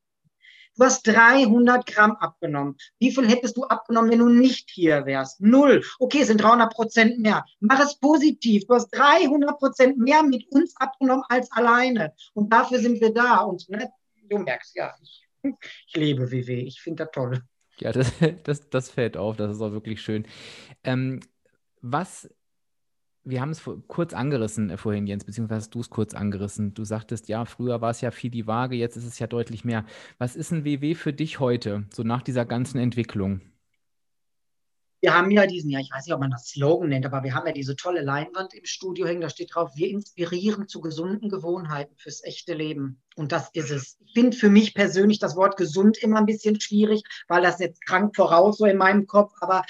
[0.77, 2.75] Du hast 300 Gramm abgenommen.
[2.99, 5.39] Wie viel hättest du abgenommen, wenn du nicht hier wärst?
[5.39, 5.83] Null.
[5.99, 7.45] Okay, sind 300 Prozent mehr.
[7.61, 8.65] Mach es positiv.
[8.67, 12.13] Du hast 300 Prozent mehr mit uns abgenommen als alleine.
[12.33, 13.37] Und dafür sind wir da.
[13.41, 13.89] Und ne,
[14.29, 15.27] du merkst, ja, ich,
[15.87, 16.61] ich lebe WW.
[16.61, 17.41] Ich finde das toll.
[17.79, 18.11] Ja, das,
[18.43, 19.37] das, das fällt auf.
[19.37, 20.27] Das ist auch wirklich schön.
[20.83, 21.21] Ähm,
[21.81, 22.29] was
[23.25, 26.73] wir haben es kurz angerissen äh, vorhin, Jens, beziehungsweise hast du es kurz angerissen.
[26.73, 29.65] Du sagtest, ja, früher war es ja viel die Waage, jetzt ist es ja deutlich
[29.65, 29.85] mehr.
[30.17, 33.41] Was ist ein WW für dich heute, so nach dieser ganzen Entwicklung?
[35.01, 37.35] Wir haben ja diesen, ja, ich weiß nicht, ob man das Slogan nennt, aber wir
[37.35, 41.29] haben ja diese tolle Leinwand im Studio hängen, da steht drauf, wir inspirieren zu gesunden
[41.29, 43.01] Gewohnheiten fürs echte Leben.
[43.15, 43.97] Und das ist es.
[44.05, 47.85] Ich finde für mich persönlich das Wort gesund immer ein bisschen schwierig, weil das jetzt
[47.85, 49.31] krank voraus so in meinem Kopf.
[49.39, 49.63] Aber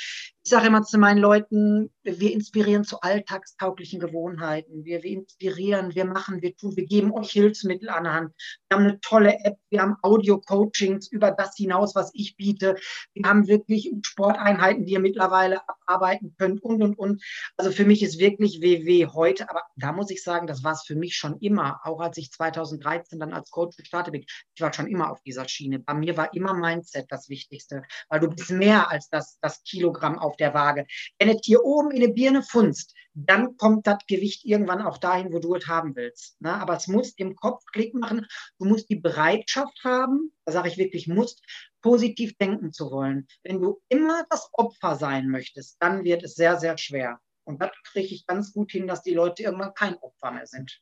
[0.46, 4.84] ich sage immer zu meinen Leuten, wir inspirieren zu alltagstauglichen Gewohnheiten.
[4.84, 8.34] Wir, wir inspirieren, wir machen, wir tun, wir geben euch Hilfsmittel an Hand.
[8.70, 12.76] Wir haben eine tolle App, wir haben Audio-Coachings über das hinaus, was ich biete.
[13.14, 17.24] Wir haben wirklich Sporteinheiten, die ihr mittlerweile abarbeiten könnt und, und, und.
[17.58, 20.84] Also für mich ist wirklich WW heute, aber da muss ich sagen, das war es
[20.84, 24.25] für mich schon immer, auch als ich 2013 dann als Coach gestartet bin.
[24.55, 25.79] Ich war schon immer auf dieser Schiene.
[25.79, 30.17] Bei mir war immer Mindset das Wichtigste, weil du bist mehr als das, das Kilogramm
[30.17, 30.86] auf der Waage.
[31.19, 35.31] Wenn es hier oben in der Birne funzt, dann kommt das Gewicht irgendwann auch dahin,
[35.31, 36.39] wo du es haben willst.
[36.41, 36.53] Ne?
[36.53, 38.27] Aber es muss im Kopf Klick machen.
[38.59, 41.41] Du musst die Bereitschaft haben, da sage ich wirklich, musst,
[41.81, 43.27] positiv denken zu wollen.
[43.43, 47.19] Wenn du immer das Opfer sein möchtest, dann wird es sehr, sehr schwer.
[47.45, 50.81] Und das kriege ich ganz gut hin, dass die Leute irgendwann kein Opfer mehr sind.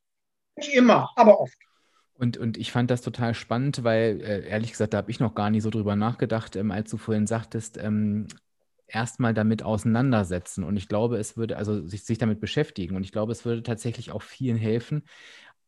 [0.56, 1.58] Nicht immer, aber oft.
[2.16, 5.36] Und, und ich fand das total spannend, weil äh, ehrlich gesagt, da habe ich noch
[5.36, 8.28] gar nicht so drüber nachgedacht, ähm, als du vorhin sagtest, ähm,
[8.88, 10.64] erstmal damit auseinandersetzen.
[10.64, 12.96] Und ich glaube, es würde, also sich, sich damit beschäftigen.
[12.96, 15.04] Und ich glaube, es würde tatsächlich auch vielen helfen,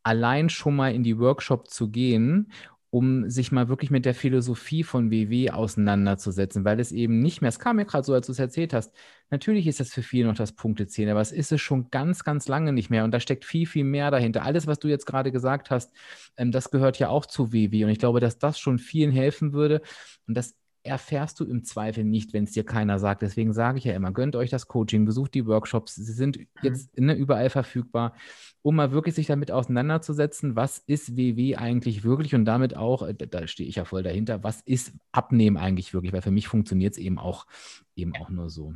[0.02, 2.52] allein schon mal in die Workshop zu gehen
[2.90, 7.48] um sich mal wirklich mit der Philosophie von WW auseinanderzusetzen, weil es eben nicht mehr,
[7.48, 8.94] es kam mir gerade so, als du es erzählt hast,
[9.30, 12.48] natürlich ist das für viele noch das Punktezählen, aber es ist es schon ganz, ganz
[12.48, 14.44] lange nicht mehr und da steckt viel, viel mehr dahinter.
[14.44, 15.92] Alles, was du jetzt gerade gesagt hast,
[16.36, 19.52] ähm, das gehört ja auch zu WW und ich glaube, dass das schon vielen helfen
[19.52, 19.82] würde
[20.26, 20.54] und das
[20.86, 23.22] erfährst du im Zweifel nicht, wenn es dir keiner sagt.
[23.22, 25.94] Deswegen sage ich ja immer, gönnt euch das Coaching, besucht die Workshops.
[25.94, 26.46] Sie sind mhm.
[26.62, 28.14] jetzt ne, überall verfügbar,
[28.62, 33.14] um mal wirklich sich damit auseinanderzusetzen, was ist WW eigentlich wirklich und damit auch, äh,
[33.14, 36.94] da stehe ich ja voll dahinter, was ist Abnehmen eigentlich wirklich, weil für mich funktioniert
[36.94, 37.46] es eben auch,
[37.94, 38.74] eben auch nur so.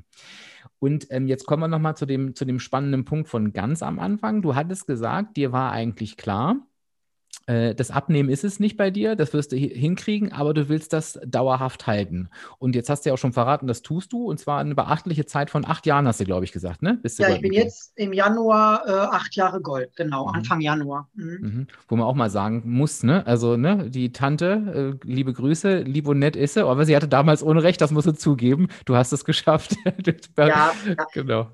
[0.79, 3.99] Und ähm, jetzt kommen wir nochmal zu dem, zu dem spannenden Punkt von ganz am
[3.99, 4.43] Anfang.
[4.43, 6.57] Du hattest gesagt, dir war eigentlich klar,
[7.47, 11.19] das Abnehmen ist es nicht bei dir, das wirst du hinkriegen, aber du willst das
[11.27, 12.29] dauerhaft halten.
[12.59, 15.27] Und jetzt hast du ja auch schon verraten, das tust du, und zwar eine beachtliche
[15.27, 17.01] Zeit von acht Jahren, hast du, glaube ich, gesagt, ne?
[17.03, 20.35] ja, ich bin jetzt im Januar äh, acht Jahre Gold, genau, mhm.
[20.35, 21.09] Anfang Januar.
[21.15, 21.39] Mhm.
[21.41, 21.67] Mhm.
[21.89, 23.27] Wo man auch mal sagen muss, ne?
[23.27, 27.09] Also, ne, die Tante, äh, liebe Grüße, lieb und nett ist sie, aber sie hatte
[27.09, 28.69] damals Unrecht, das musst du zugeben.
[28.85, 29.77] Du hast es geschafft.
[30.37, 30.73] ja,
[31.13, 31.49] genau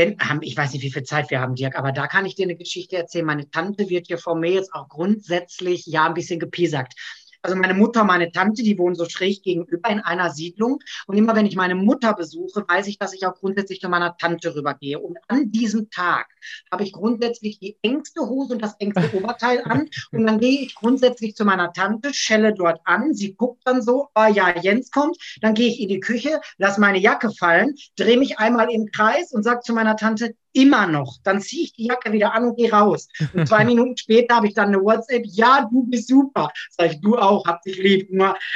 [0.00, 2.44] wenn, ich weiß nicht, wie viel Zeit wir haben, Dirk, aber da kann ich dir
[2.44, 3.26] eine Geschichte erzählen.
[3.26, 6.94] Meine Tante wird hier vor mir jetzt auch grundsätzlich ja ein bisschen gepiesackt.
[7.42, 10.80] Also meine Mutter, meine Tante, die wohnen so schräg gegenüber in einer Siedlung.
[11.06, 14.16] Und immer wenn ich meine Mutter besuche, weiß ich, dass ich auch grundsätzlich zu meiner
[14.16, 14.98] Tante rübergehe.
[14.98, 16.28] Und an diesem Tag
[16.70, 19.88] habe ich grundsätzlich die engste Hose und das engste Oberteil an.
[20.12, 23.14] Und dann gehe ich grundsätzlich zu meiner Tante, schelle dort an.
[23.14, 25.16] Sie guckt dann so, ah ja, Jens kommt.
[25.40, 29.32] Dann gehe ich in die Küche, lasse meine Jacke fallen, drehe mich einmal im Kreis
[29.32, 31.18] und sage zu meiner Tante, immer noch.
[31.22, 33.08] Dann ziehe ich die Jacke wieder an und gehe raus.
[33.32, 36.50] Und zwei Minuten später habe ich dann eine WhatsApp, ja, du bist super.
[36.70, 38.10] Sag ich, du auch, hab dich lieb.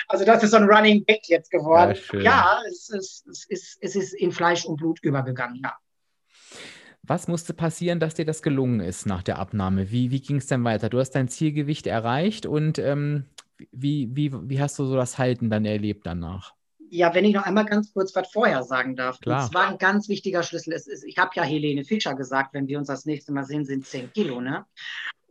[0.08, 1.96] Also das ist so ein Running Back jetzt geworden.
[2.12, 5.76] Ja, ja es, ist, es, ist, es ist in Fleisch und Blut übergegangen, ja.
[7.06, 9.90] Was musste passieren, dass dir das gelungen ist nach der Abnahme?
[9.90, 10.88] Wie, wie ging es denn weiter?
[10.88, 13.26] Du hast dein Zielgewicht erreicht und ähm,
[13.72, 16.54] wie, wie, wie hast du so das Halten dann erlebt danach?
[16.94, 19.18] Ja, wenn ich noch einmal ganz kurz was vorher sagen darf.
[19.18, 19.42] Klar.
[19.42, 20.72] Und zwar ein ganz wichtiger Schlüssel.
[20.74, 23.84] Ist, ich habe ja Helene Fischer gesagt, wenn wir uns das nächste Mal sehen, sind
[23.84, 24.40] 10 Kilo.
[24.40, 24.64] Ne?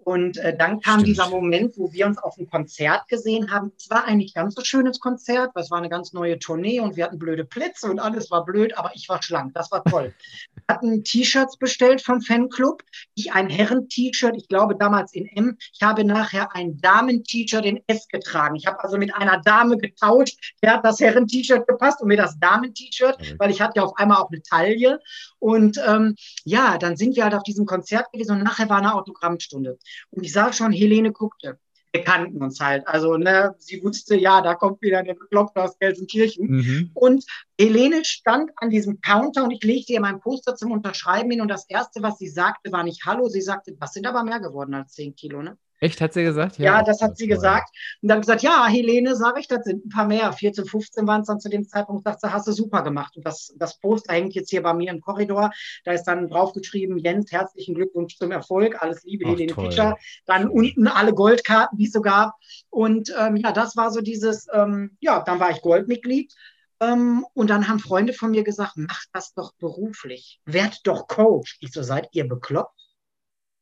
[0.04, 1.08] Und äh, dann kam Stimmt.
[1.08, 3.72] dieser Moment, wo wir uns auf ein Konzert gesehen haben.
[3.78, 6.96] Es war eigentlich ganz so schönes Konzert, weil es war eine ganz neue Tournee und
[6.96, 9.54] wir hatten blöde Plätze und alles war blöd, aber ich war schlank.
[9.54, 10.14] Das war toll.
[10.56, 12.84] wir hatten T-Shirts bestellt vom Fanclub.
[13.16, 15.58] Ich ein Herren-T-Shirt, ich glaube damals in M.
[15.74, 18.56] Ich habe nachher ein Damen-T-Shirt in S getragen.
[18.56, 20.56] Ich habe also mit einer Dame getauscht.
[20.62, 24.18] Der hat das Herren-T-Shirt gepasst und mir das Damen-T-Shirt, weil ich hatte ja auf einmal
[24.18, 25.00] auch eine Taille.
[25.40, 28.96] Und ähm, ja, dann sind wir halt auf diesem Konzert gewesen und nachher war eine
[28.96, 29.78] Autogrammstunde.
[30.12, 31.60] Und ich sah schon, Helene guckte.
[31.92, 32.88] Wir kannten uns halt.
[32.88, 36.48] Also, ne, sie wusste, ja, da kommt wieder der Bekloppte aus Gelsenkirchen.
[36.48, 36.92] Mhm.
[36.96, 37.24] Und
[37.60, 41.42] Helene stand an diesem Counter und ich legte ihr mein Poster zum Unterschreiben hin.
[41.42, 43.28] Und das Erste, was sie sagte, war nicht Hallo.
[43.28, 45.58] Sie sagte, das sind aber mehr geworden als 10 Kilo, ne?
[45.84, 46.58] Echt, hat sie gesagt?
[46.60, 47.76] Ja, ja das hat sie gesagt.
[48.02, 50.32] Und dann gesagt, ja, Helene, sage ich, das sind ein paar mehr.
[50.32, 52.06] 14, 15 waren es dann zu dem Zeitpunkt.
[52.06, 53.18] Sagte, hast du super gemacht.
[53.18, 55.52] Und das, das Poster hängt jetzt hier bei mir im Korridor.
[55.84, 58.82] Da ist dann draufgeschrieben, Jens, herzlichen Glückwunsch zum Erfolg.
[58.82, 59.66] Alles Liebe, Ach, Helene toll.
[59.66, 59.98] Fischer.
[60.26, 62.32] Dann unten alle Goldkarten, die es so gab.
[62.70, 66.34] Und ähm, ja, das war so dieses, ähm, ja, dann war ich Goldmitglied.
[66.80, 70.40] Ähm, und dann haben Freunde von mir gesagt, mach das doch beruflich.
[70.46, 71.58] Werd doch Coach.
[71.60, 72.83] Ich so, seid ihr bekloppt?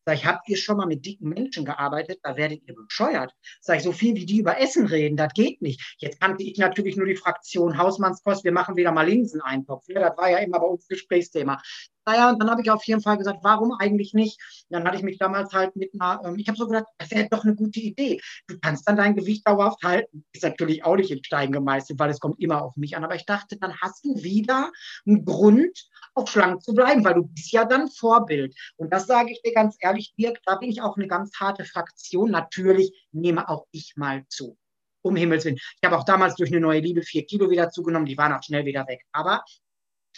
[0.06, 2.20] Sag ich, habt ihr schon mal mit dicken Menschen gearbeitet?
[2.24, 3.34] Da werdet ihr bescheuert.
[3.60, 5.96] Sag ich, so viel wie die über Essen reden, das geht nicht.
[6.00, 9.86] Jetzt kannte ich natürlich nur die Fraktion Hausmannskost, wir machen wieder mal Linseneintopf.
[9.88, 11.62] Ja, das war ja immer bei uns Gesprächsthema.
[12.06, 14.40] Naja, und dann habe ich auf jeden Fall gesagt, warum eigentlich nicht?
[14.70, 17.12] Und dann hatte ich mich damals halt mit einer, ähm, ich habe so gedacht, das
[17.12, 18.20] wäre doch eine gute Idee.
[18.48, 20.26] Du kannst dann dein Gewicht dauerhaft halten.
[20.34, 23.04] Ist natürlich auch nicht in Stein gemeißelt, weil es kommt immer auf mich an.
[23.04, 24.72] Aber ich dachte, dann hast du wieder
[25.06, 25.78] einen Grund,
[26.14, 28.56] auf schlank zu bleiben, weil du bist ja dann Vorbild.
[28.78, 31.66] Und das sage ich dir ganz ehrlich, Dirk, da bin ich auch eine ganz harte
[31.66, 32.32] Fraktion.
[32.32, 34.58] Natürlich nehme auch ich mal zu.
[35.04, 35.56] Um Himmels Willen.
[35.56, 38.44] Ich habe auch damals durch eine neue Liebe vier Kilo wieder zugenommen, die waren auch
[38.44, 39.04] schnell wieder weg.
[39.12, 39.44] Aber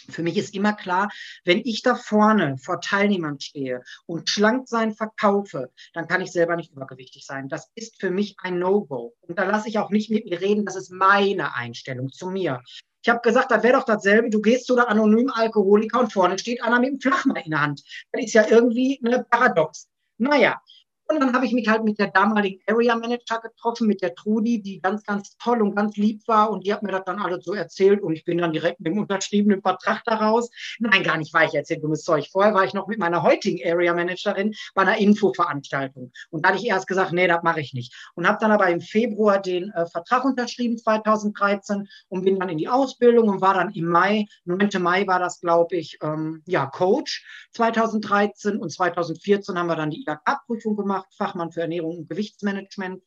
[0.08, 1.10] für mich ist immer klar,
[1.44, 6.56] wenn ich da vorne vor Teilnehmern stehe und schlank sein verkaufe, dann kann ich selber
[6.56, 7.48] nicht übergewichtig sein.
[7.48, 9.14] Das ist für mich ein No-Go.
[9.22, 12.62] Und da lasse ich auch nicht mit mir reden, das ist meine Einstellung zu mir.
[13.02, 14.30] Ich habe gesagt, das wäre doch dasselbe.
[14.30, 17.60] Du gehst zu der anonymen Alkoholiker und vorne steht einer mit dem Flachmann in der
[17.60, 17.82] Hand.
[18.12, 19.88] Das ist ja irgendwie eine Paradox.
[20.16, 20.60] Naja,
[21.06, 24.62] und dann habe ich mich halt mit der damaligen Area Manager getroffen, mit der Trudi,
[24.62, 26.50] die ganz, ganz toll und ganz lieb war.
[26.50, 28.02] Und die hat mir das dann alles so erzählt.
[28.02, 30.50] Und ich bin dann direkt mit dem unterschriebenen Vertrag daraus.
[30.78, 32.28] Nein, gar nicht war ich erzählt, dummes Zeug.
[32.32, 36.10] Vorher war ich noch mit meiner heutigen Area Managerin bei einer Infoveranstaltung.
[36.30, 37.94] Und da hatte ich erst gesagt, nee, das mache ich nicht.
[38.14, 42.58] Und habe dann aber im Februar den äh, Vertrag unterschrieben, 2013, und bin dann in
[42.58, 44.70] die Ausbildung und war dann im Mai, 9.
[44.80, 48.56] Mai war das, glaube ich, ähm, ja, Coach 2013.
[48.56, 53.02] Und 2014 haben wir dann die IHK-Prüfung gemacht gemacht, Fachmann für Ernährung und Gewichtsmanagement.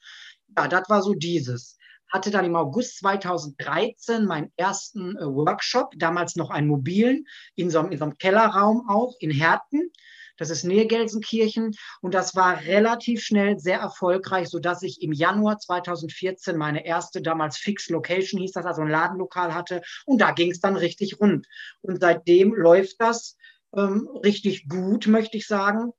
[0.56, 1.78] Ja, das war so dieses.
[2.12, 7.26] Hatte dann im August 2013 meinen ersten äh, Workshop, damals noch einen mobilen,
[7.56, 9.92] in so, einem, in so einem Kellerraum auch in Herten.
[10.38, 15.58] Das ist Nähe Gelsenkirchen und das war relativ schnell sehr erfolgreich, sodass ich im Januar
[15.58, 20.52] 2014 meine erste damals Fix Location hieß das, also ein Ladenlokal hatte und da ging
[20.52, 21.48] es dann richtig rund.
[21.82, 23.36] Und seitdem läuft das
[23.76, 25.92] ähm, richtig gut, möchte ich sagen.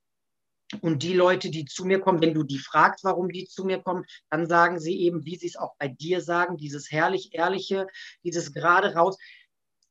[0.81, 3.79] Und die Leute, die zu mir kommen, wenn du die fragst, warum die zu mir
[3.79, 7.87] kommen, dann sagen sie eben, wie sie es auch bei dir sagen, dieses herrlich ehrliche,
[8.23, 9.17] dieses gerade raus.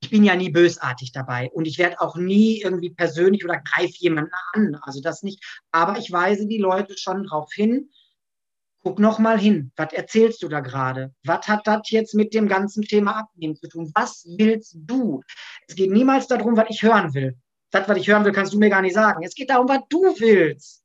[0.00, 3.96] Ich bin ja nie bösartig dabei und ich werde auch nie irgendwie persönlich oder greife
[3.98, 5.44] jemanden an, also das nicht.
[5.72, 7.90] Aber ich weise die Leute schon darauf hin,
[8.80, 11.12] guck noch mal hin, was erzählst du da gerade?
[11.24, 13.90] Was hat das jetzt mit dem ganzen Thema Abnehmen zu tun?
[13.96, 15.22] Was willst du?
[15.66, 17.36] Es geht niemals darum, was ich hören will
[17.70, 19.22] das, was ich hören will, kannst du mir gar nicht sagen.
[19.24, 20.84] Es geht darum, was du willst.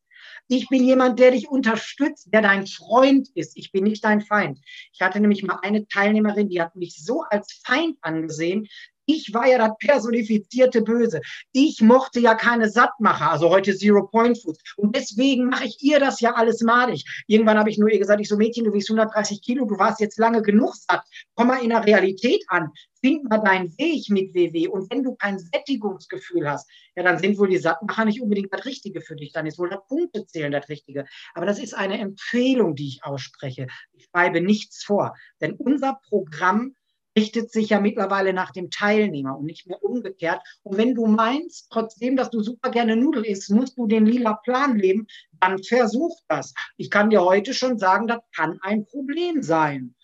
[0.49, 3.55] Ich bin jemand, der dich unterstützt, der dein Freund ist.
[3.57, 4.59] Ich bin nicht dein Feind.
[4.91, 8.67] Ich hatte nämlich mal eine Teilnehmerin, die hat mich so als Feind angesehen,
[9.05, 11.21] ich war ja das personifizierte Böse.
[11.51, 14.59] Ich mochte ja keine Sattmacher, also heute Zero Point Foods.
[14.77, 17.05] Und deswegen mache ich ihr das ja alles malig.
[17.27, 19.99] Irgendwann habe ich nur ihr gesagt, ich so Mädchen, du wiegst 130 Kilo, du warst
[19.99, 21.03] jetzt lange genug satt.
[21.35, 22.71] Komm mal in der Realität an.
[23.01, 24.67] Find mal deinen Weg mit WW.
[24.69, 28.65] Und wenn du kein Sättigungsgefühl hast, ja, dann sind wohl die Sattmacher nicht unbedingt das
[28.65, 29.33] Richtige für dich.
[29.33, 31.05] Dann ist wohl das Punktezählen das Richtige.
[31.33, 33.67] Aber das ist eine Empfehlung, die ich ausspreche.
[33.91, 35.15] Ich schreibe nichts vor.
[35.41, 36.75] Denn unser Programm
[37.18, 40.41] richtet sich ja mittlerweile nach dem Teilnehmer und nicht mehr umgekehrt.
[40.64, 44.34] Und wenn du meinst, trotzdem, dass du super gerne Nudel isst, musst du den lila
[44.43, 45.07] Plan leben,
[45.39, 46.53] dann versuch das.
[46.78, 49.95] Ich kann dir heute schon sagen, das kann ein Problem sein.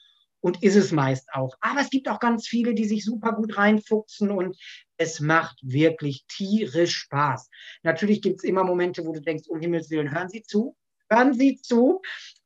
[0.42, 1.54] Und ist es meist auch.
[1.60, 4.56] Aber es gibt auch ganz viele, die sich super gut reinfuchsen und
[4.96, 7.50] es macht wirklich tierisch Spaß.
[7.84, 10.78] Natürlich gibt es immer Momente, wo du denkst, um Himmels Willen, hören Sie zu.
[11.10, 12.02] hören Sie zu.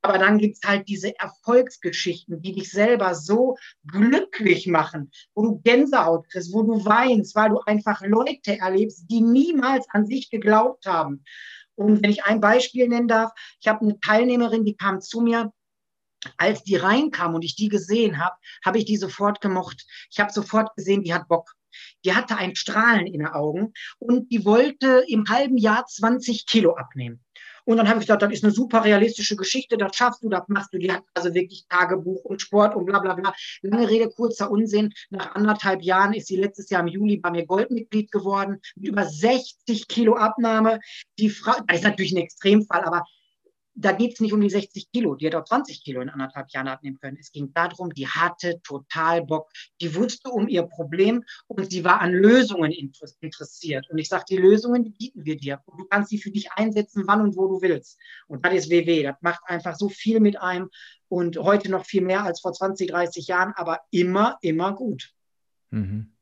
[0.05, 5.61] Aber dann gibt es halt diese Erfolgsgeschichten, die dich selber so glücklich machen, wo du
[5.63, 10.85] Gänsehaut kriegst, wo du weinst, weil du einfach Leute erlebst, die niemals an sich geglaubt
[10.85, 11.23] haben.
[11.75, 13.31] Und wenn ich ein Beispiel nennen darf,
[13.61, 15.53] ich habe eine Teilnehmerin, die kam zu mir,
[16.37, 19.85] als die reinkam und ich die gesehen habe, habe ich die sofort gemocht.
[20.11, 21.53] Ich habe sofort gesehen, die hat Bock.
[22.05, 26.75] Die hatte ein Strahlen in den Augen und die wollte im halben Jahr 20 Kilo
[26.75, 27.23] abnehmen.
[27.65, 30.47] Und dann habe ich gedacht, das ist eine super realistische Geschichte, das schaffst du, das
[30.47, 30.77] machst du.
[30.77, 33.33] Die hat also wirklich Tagebuch und Sport und bla bla bla.
[33.61, 34.93] Lange Rede, kurzer Unsinn.
[35.09, 39.05] Nach anderthalb Jahren ist sie letztes Jahr im Juli bei mir Goldmitglied geworden, mit über
[39.05, 40.79] 60 Kilo Abnahme.
[41.19, 43.03] Die Frau, das ist natürlich ein Extremfall, aber
[43.75, 46.49] da geht es nicht um die 60 Kilo, die hätte auch 20 Kilo in anderthalb
[46.51, 47.17] Jahren abnehmen können.
[47.19, 49.49] Es ging darum, die hatte total Bock.
[49.81, 53.89] Die wusste um ihr Problem und sie war an Lösungen interessiert.
[53.89, 55.61] Und ich sage, die Lösungen, die bieten wir dir.
[55.65, 57.99] Und du kannst sie für dich einsetzen, wann und wo du willst.
[58.27, 59.03] Und das ist WW.
[59.03, 60.69] Das macht einfach so viel mit einem
[61.07, 65.13] und heute noch viel mehr als vor 20, 30 Jahren, aber immer, immer gut.
[65.71, 66.12] Mhm.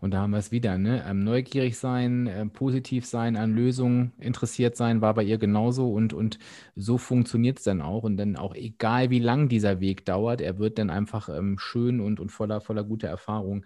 [0.00, 1.04] Und da haben wir es wieder, ne?
[1.08, 6.12] Ähm, neugierig sein, äh, positiv sein, an Lösungen interessiert sein, war bei ihr genauso und,
[6.12, 6.38] und
[6.76, 8.04] so funktioniert es dann auch.
[8.04, 12.00] Und dann auch egal, wie lang dieser Weg dauert, er wird dann einfach ähm, schön
[12.00, 13.64] und, und voller, voller guter Erfahrung.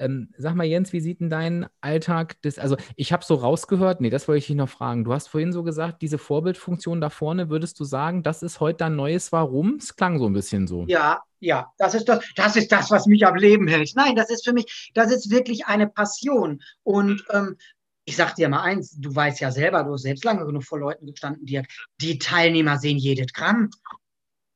[0.00, 4.00] Ähm, sag mal, Jens, wie sieht denn dein Alltag des, also ich habe so rausgehört,
[4.00, 5.04] nee, das wollte ich dich noch fragen.
[5.04, 8.78] Du hast vorhin so gesagt, diese Vorbildfunktion da vorne, würdest du sagen, das ist heute
[8.78, 9.76] dein neues Warum?
[9.78, 10.86] Es klang so ein bisschen so.
[10.88, 13.92] Ja, ja, das ist das, das ist das, was mich am Leben hält.
[13.96, 16.62] Nein, das ist für mich, das ist wirklich eine Passion.
[16.82, 17.56] Und ähm,
[18.04, 20.78] ich sag dir mal eins, du weißt ja selber, du hast selbst lange genug vor
[20.78, 21.62] Leuten gestanden, die,
[22.00, 23.70] die Teilnehmer sehen jedes Gramm.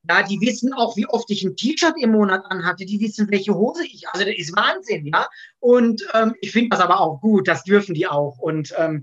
[0.07, 2.85] Ja, die wissen auch, wie oft ich ein T-Shirt im Monat anhatte.
[2.85, 4.07] Die wissen, welche Hose ich.
[4.09, 5.27] Also das ist Wahnsinn, ja.
[5.61, 7.49] Und ähm, ich finde das aber auch gut.
[7.49, 8.39] Das dürfen die auch.
[8.39, 9.03] Und ähm,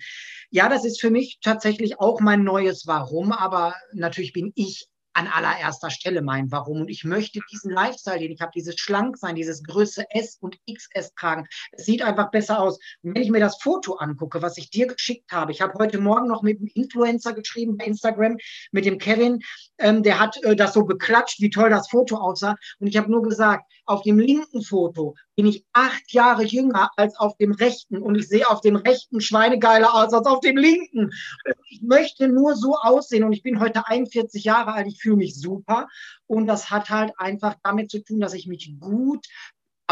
[0.52, 3.32] ja, das ist für mich tatsächlich auch mein neues Warum.
[3.32, 6.82] Aber natürlich bin ich an allererster Stelle mein Warum.
[6.82, 11.14] Und ich möchte diesen Lifestyle, den ich habe, dieses Schlanksein, dieses Größe S und XS
[11.16, 11.47] tragen.
[11.72, 12.80] Es sieht einfach besser aus.
[13.01, 15.99] Und wenn ich mir das Foto angucke, was ich dir geschickt habe, ich habe heute
[15.99, 18.38] Morgen noch mit einem Influencer geschrieben bei Instagram,
[18.72, 19.39] mit dem Kevin,
[19.78, 22.55] ähm, der hat äh, das so beklatscht, wie toll das Foto aussah.
[22.80, 27.16] Und ich habe nur gesagt, auf dem linken Foto bin ich acht Jahre jünger als
[27.16, 31.10] auf dem rechten und ich sehe auf dem rechten schweinegeiler aus als auf dem linken.
[31.68, 35.36] Ich möchte nur so aussehen und ich bin heute 41 Jahre alt, ich fühle mich
[35.39, 35.88] super
[36.28, 39.26] und das hat halt einfach damit zu tun, dass ich mich gut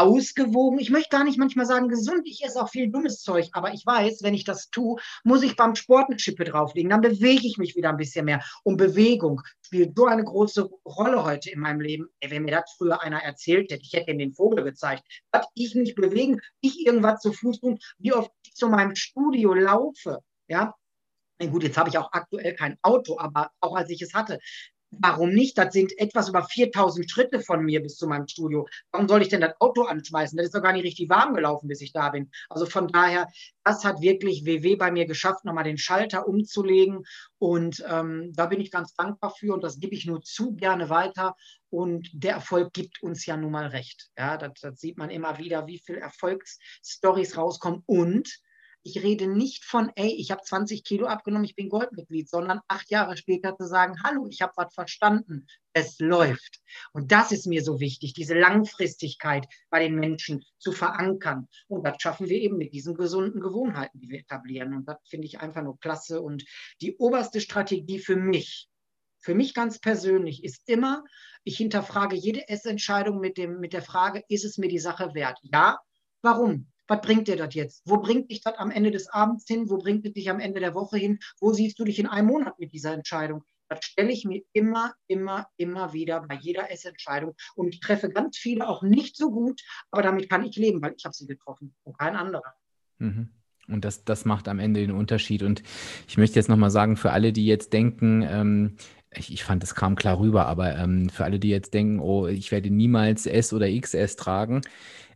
[0.00, 0.78] ausgewogen.
[0.78, 2.22] Ich möchte gar nicht manchmal sagen gesund.
[2.24, 5.56] Ich esse auch viel dummes Zeug, aber ich weiß, wenn ich das tue, muss ich
[5.56, 6.90] beim Sport eine Schippe drauflegen.
[6.90, 8.42] Dann bewege ich mich wieder ein bisschen mehr.
[8.64, 12.08] Und Bewegung spielt so eine große Rolle heute in meinem Leben.
[12.20, 15.46] Ey, wenn mir das früher einer erzählt hätte, ich hätte ihm den Vogel gezeigt, dass
[15.54, 20.20] ich mich bewegen, ich irgendwas zu Fuß tun, wie oft ich zu meinem Studio laufe.
[20.48, 20.74] Ja,
[21.48, 24.38] Gut, jetzt habe ich auch aktuell kein Auto, aber auch als ich es hatte,
[24.92, 25.56] Warum nicht?
[25.56, 28.66] Das sind etwas über 4000 Schritte von mir bis zu meinem Studio.
[28.90, 30.36] Warum soll ich denn das Auto anschmeißen?
[30.36, 32.30] Das ist doch gar nicht richtig warm gelaufen, bis ich da bin.
[32.48, 33.28] Also von daher,
[33.64, 37.04] das hat wirklich WW bei mir geschafft, nochmal den Schalter umzulegen.
[37.38, 40.90] Und ähm, da bin ich ganz dankbar für und das gebe ich nur zu gerne
[40.90, 41.36] weiter.
[41.68, 44.10] Und der Erfolg gibt uns ja nun mal recht.
[44.18, 47.84] Ja, das, das sieht man immer wieder, wie viele Erfolgsstories rauskommen.
[47.86, 48.28] Und
[48.82, 52.90] ich rede nicht von, ey, ich habe 20 Kilo abgenommen, ich bin Goldmitglied, sondern acht
[52.90, 56.60] Jahre später zu sagen, hallo, ich habe was verstanden, es läuft.
[56.92, 61.48] Und das ist mir so wichtig, diese Langfristigkeit bei den Menschen zu verankern.
[61.68, 64.74] Und das schaffen wir eben mit diesen gesunden Gewohnheiten, die wir etablieren.
[64.74, 66.22] Und das finde ich einfach nur klasse.
[66.22, 66.44] Und
[66.80, 68.68] die oberste Strategie für mich,
[69.18, 71.04] für mich ganz persönlich ist immer,
[71.44, 75.38] ich hinterfrage jede Essentscheidung mit, dem, mit der Frage, ist es mir die Sache wert?
[75.42, 75.78] Ja,
[76.22, 76.70] warum?
[76.90, 77.82] Was bringt dir das jetzt?
[77.86, 79.70] Wo bringt dich das am Ende des Abends hin?
[79.70, 81.20] Wo bringt es dich am Ende der Woche hin?
[81.40, 83.44] Wo siehst du dich in einem Monat mit dieser Entscheidung?
[83.68, 87.36] Das stelle ich mir immer, immer, immer wieder bei jeder Essentscheidung.
[87.54, 89.62] Und ich treffe ganz viele auch nicht so gut,
[89.92, 92.52] aber damit kann ich leben, weil ich habe sie getroffen und kein anderer.
[92.98, 93.30] Mhm.
[93.68, 95.44] Und das, das macht am Ende den Unterschied.
[95.44, 95.62] Und
[96.08, 98.76] ich möchte jetzt nochmal sagen, für alle, die jetzt denken, ähm,
[99.12, 102.26] ich, ich, fand, das kam klar rüber, aber ähm, für alle, die jetzt denken, oh,
[102.26, 104.62] ich werde niemals S oder XS tragen,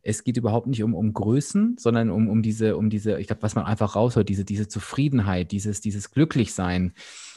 [0.05, 3.43] es geht überhaupt nicht um, um Größen, sondern um, um diese, um diese, ich glaube,
[3.43, 6.93] was man einfach raushört, diese, diese Zufriedenheit, dieses, dieses Glücklichsein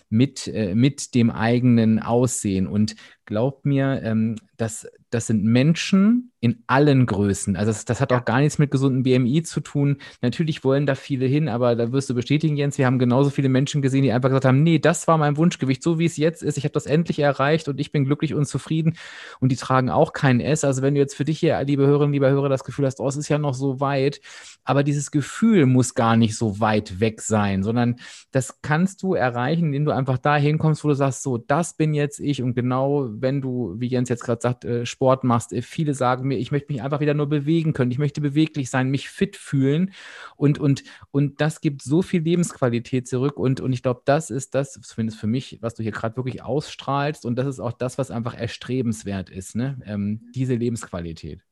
[0.09, 2.68] mit, äh, mit dem eigenen Aussehen.
[2.68, 2.95] Und
[3.26, 4.88] glaubt mir, ähm, dass
[5.18, 7.55] das sind Menschen in allen Größen.
[7.55, 9.97] Also das, das hat auch gar nichts mit gesundem BMI zu tun.
[10.22, 13.49] Natürlich wollen da viele hin, aber da wirst du bestätigen, Jens, wir haben genauso viele
[13.49, 16.43] Menschen gesehen, die einfach gesagt haben, nee, das war mein Wunschgewicht, so wie es jetzt
[16.43, 16.57] ist.
[16.59, 18.95] Ich habe das endlich erreicht und ich bin glücklich und zufrieden.
[19.39, 20.63] Und die tragen auch kein S.
[20.63, 23.07] Also wenn du jetzt für dich hier, liebe Hörerinnen, lieber Hörer, das Gefühl hast, oh,
[23.07, 24.22] es ist ja noch so weit,
[24.63, 27.95] aber dieses Gefühl muss gar nicht so weit weg sein, sondern
[28.30, 31.95] das kannst du erreichen, indem du einfach da hinkommst, wo du sagst, so, das bin
[31.95, 35.62] jetzt ich und genau, wenn du, wie Jens jetzt gerade sagt, äh, Sport machst, äh,
[35.62, 38.89] viele sagen mir, ich möchte mich einfach wieder nur bewegen können, ich möchte beweglich sein,
[38.89, 39.93] mich fit fühlen
[40.36, 44.53] und, und, und das gibt so viel Lebensqualität zurück und, und ich glaube, das ist
[44.53, 47.97] das, zumindest für mich, was du hier gerade wirklich ausstrahlst und das ist auch das,
[47.97, 49.80] was einfach erstrebenswert ist, ne?
[49.86, 51.47] Ähm, diese Lebensqualität.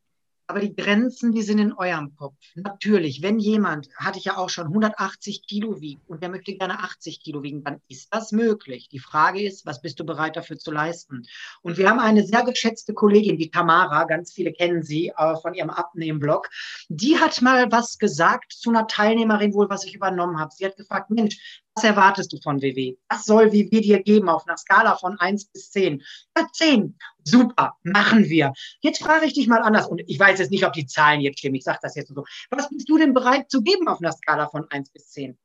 [0.48, 2.36] Aber die Grenzen, die sind in eurem Kopf.
[2.54, 6.80] Natürlich, wenn jemand, hatte ich ja auch schon, 180 Kilo wiegt und der möchte gerne
[6.80, 8.88] 80 Kilo wiegen, dann ist das möglich.
[8.90, 11.24] Die Frage ist, was bist du bereit dafür zu leisten?
[11.62, 15.56] Und wir haben eine sehr geschätzte Kollegin, die Tamara, ganz viele kennen sie äh, von
[15.56, 16.50] ihrem Abnehmen-Blog.
[16.90, 20.52] Die hat mal was gesagt zu einer Teilnehmerin wohl, was ich übernommen habe.
[20.56, 22.96] Sie hat gefragt, Mensch, was erwartest du von WW?
[23.10, 26.02] Was soll WW dir geben auf einer Skala von 1 bis 10?
[26.38, 26.98] Ja, 10.
[27.24, 28.54] Super, machen wir.
[28.80, 29.88] Jetzt frage ich dich mal anders.
[29.88, 31.56] Und ich weiß jetzt nicht, ob die Zahlen jetzt stimmen.
[31.56, 32.24] Ich sage das jetzt so.
[32.50, 35.38] Was bist du denn bereit zu geben auf einer Skala von 1 bis 10?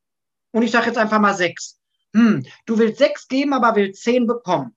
[0.52, 1.80] Und ich sage jetzt einfach mal 6.
[2.14, 4.76] Hm, du willst 6 geben, aber willst 10 bekommen.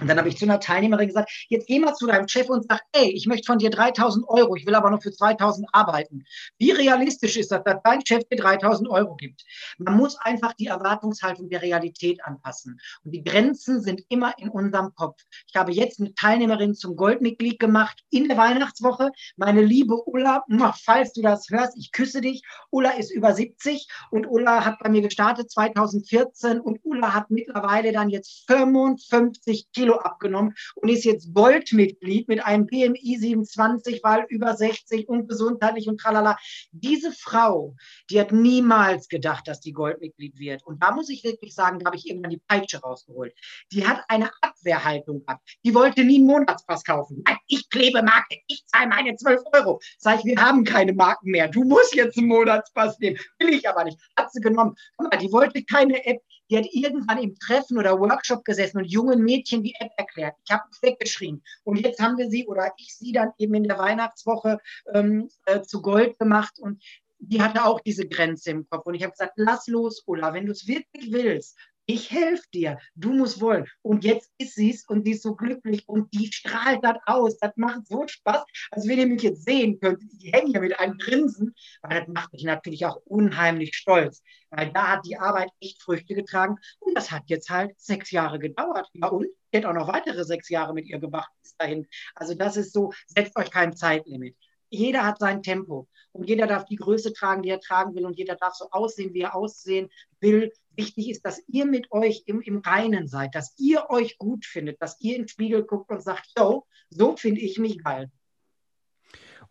[0.00, 2.66] Und dann habe ich zu einer Teilnehmerin gesagt, jetzt geh mal zu deinem Chef und
[2.68, 6.24] sag, ey, ich möchte von dir 3000 Euro, ich will aber nur für 2000 arbeiten.
[6.58, 9.44] Wie realistisch ist das, dass dein Chef dir 3000 Euro gibt?
[9.78, 12.78] Man muss einfach die Erwartungshaltung der Realität anpassen.
[13.02, 15.20] Und die Grenzen sind immer in unserem Kopf.
[15.48, 19.10] Ich habe jetzt eine Teilnehmerin zum Goldmitglied gemacht in der Weihnachtswoche.
[19.36, 20.44] Meine liebe Ulla,
[20.84, 22.42] falls du das hörst, ich küsse dich.
[22.70, 27.92] Ulla ist über 70 und Ulla hat bei mir gestartet 2014 und Ulla hat mittlerweile
[27.92, 34.54] dann jetzt 55 Kilo abgenommen und ist jetzt Goldmitglied mit einem BMI 27, weil über
[34.54, 36.36] 60 und gesundheitlich und tralala.
[36.72, 37.74] Diese Frau,
[38.10, 40.64] die hat niemals gedacht, dass die Goldmitglied wird.
[40.66, 43.34] Und da muss ich wirklich sagen, da habe ich irgendwann die Peitsche rausgeholt.
[43.72, 45.48] Die hat eine Abwehrhaltung gehabt.
[45.64, 47.24] Die wollte nie einen Monatspass kaufen.
[47.46, 49.80] Ich klebe Marke, ich zahle meine 12 Euro.
[49.98, 51.48] Sag ich, wir haben keine Marken mehr.
[51.48, 53.18] Du musst jetzt einen Monatspass nehmen.
[53.38, 53.98] Will ich aber nicht.
[54.16, 54.74] Hat sie genommen.
[54.96, 56.20] Guck mal, die wollte keine App
[56.50, 60.34] die hat irgendwann im Treffen oder Workshop gesessen und jungen Mädchen die App erklärt.
[60.44, 61.42] Ich habe es weggeschrien.
[61.64, 64.58] Und jetzt haben wir sie oder ich sie dann eben in der Weihnachtswoche
[64.94, 66.82] ähm, äh, zu Gold gemacht und
[67.20, 68.86] die hatte auch diese Grenze im Kopf.
[68.86, 71.58] Und ich habe gesagt, lass los, Ulla, wenn du es wirklich willst,
[71.90, 73.66] ich helfe dir, du musst wollen.
[73.80, 77.38] Und jetzt ist sie es und sie ist so glücklich und die strahlt das aus.
[77.38, 78.44] Das macht so Spaß.
[78.70, 82.08] Also wenn ihr mich jetzt sehen könnt, ich hänge hier mit einem Grinsen, weil das
[82.08, 84.22] macht mich natürlich auch unheimlich stolz.
[84.50, 88.38] Weil da hat die Arbeit echt Früchte getragen und das hat jetzt halt sechs Jahre
[88.38, 88.86] gedauert.
[88.92, 89.24] Ja und?
[89.50, 91.86] Ich hätte auch noch weitere sechs Jahre mit ihr gemacht bis dahin.
[92.14, 94.36] Also das ist so, setzt euch kein Zeitlimit
[94.70, 98.16] jeder hat sein Tempo und jeder darf die Größe tragen, die er tragen will und
[98.16, 99.88] jeder darf so aussehen, wie er aussehen
[100.20, 100.52] will.
[100.70, 104.80] Wichtig ist, dass ihr mit euch im, im Reinen seid, dass ihr euch gut findet,
[104.80, 108.10] dass ihr in den Spiegel guckt und sagt, so, so finde ich mich geil.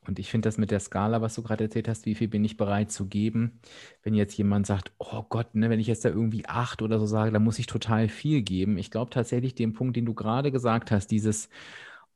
[0.07, 2.45] Und ich finde das mit der Skala, was du gerade erzählt hast, wie viel bin
[2.45, 3.59] ich bereit zu geben?
[4.03, 7.05] Wenn jetzt jemand sagt, oh Gott, ne, wenn ich jetzt da irgendwie acht oder so
[7.05, 8.77] sage, dann muss ich total viel geben.
[8.77, 11.49] Ich glaube tatsächlich den Punkt, den du gerade gesagt hast, dieses,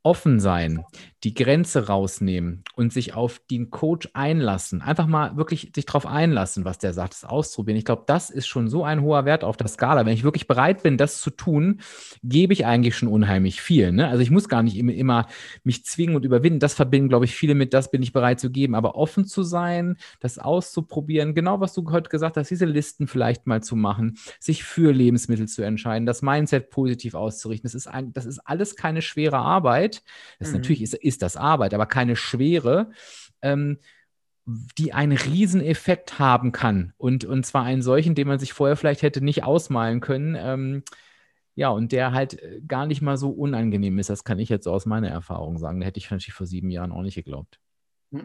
[0.04, 0.84] offen sein,
[1.24, 6.66] die Grenze rausnehmen und sich auf den Coach einlassen, einfach mal wirklich sich darauf einlassen,
[6.66, 7.78] was der sagt, das ausprobieren.
[7.78, 10.06] Ich glaube, das ist schon so ein hoher Wert auf der Skala.
[10.06, 11.82] Wenn ich wirklich bereit bin, das zu tun,
[12.24, 13.92] gebe ich eigentlich schon unheimlich viel.
[13.92, 14.08] Ne?
[14.08, 15.28] Also ich muss gar nicht immer, immer
[15.64, 16.60] mich zwingen und überwinden.
[16.60, 18.74] Das verbinden, glaube ich, viele mit, das bin ich bereit zu geben.
[18.74, 23.46] Aber offen zu sein, das auszuprobieren, genau was du heute gesagt hast, diese Listen vielleicht
[23.46, 27.68] mal zu machen, sich für Lebensmittel zu entscheiden, das Mindset positiv auszurichten.
[27.68, 29.91] Das ist, ein, das ist alles keine schwere Arbeit.
[29.92, 30.04] Arbeit.
[30.40, 30.56] Das mhm.
[30.56, 32.92] natürlich ist, ist das Arbeit, aber keine schwere.
[33.42, 33.80] Ähm,
[34.78, 36.94] die einen Rieseneffekt haben kann.
[36.98, 40.36] Und, und zwar einen solchen, den man sich vorher vielleicht hätte nicht ausmalen können.
[40.38, 40.84] Ähm,
[41.54, 44.10] ja, und der halt äh, gar nicht mal so unangenehm ist.
[44.10, 45.80] Das kann ich jetzt so aus meiner Erfahrung sagen.
[45.80, 47.60] Da hätte ich natürlich vor sieben Jahren auch nicht geglaubt.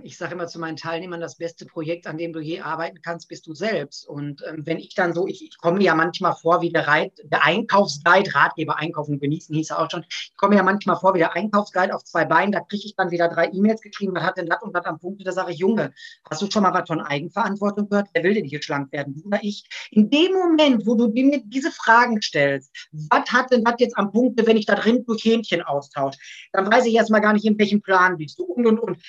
[0.02, 3.28] Ich sage immer zu meinen Teilnehmern, das beste Projekt, an dem du je arbeiten kannst,
[3.28, 4.08] bist du selbst.
[4.08, 7.12] Und ähm, wenn ich dann so, ich, ich komme ja manchmal vor wie der, Reit,
[7.22, 10.04] der Einkaufsguide, Ratgeber einkaufen und genießen hieß er auch schon.
[10.08, 13.12] Ich komme ja manchmal vor wie der Einkaufsguide auf zwei Beinen, da kriege ich dann
[13.12, 15.24] wieder drei E-Mails geschrieben, was hat denn das und das am Punkt?
[15.24, 15.92] Da sage ich, Junge,
[16.28, 18.08] hast du schon mal was von Eigenverantwortung gehört?
[18.12, 19.14] Wer will denn hier schlank werden?
[19.14, 19.68] Du oder ich?
[19.92, 24.10] In dem Moment, wo du mir diese Fragen stellst, was hat denn das jetzt am
[24.10, 26.18] Punkt, wenn ich da drin durch Hähnchen austausche,
[26.52, 29.00] dann weiß ich erstmal gar nicht, in welchem Plan bist du und und und.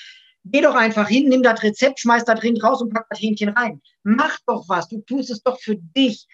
[0.51, 3.49] Geh doch einfach hin, nimm das Rezept, schmeiß da drin raus und pack das Hähnchen
[3.49, 3.81] rein.
[4.03, 6.27] Mach doch was, du tust es doch für dich.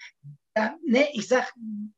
[0.55, 1.51] Ja, ne, ich sag,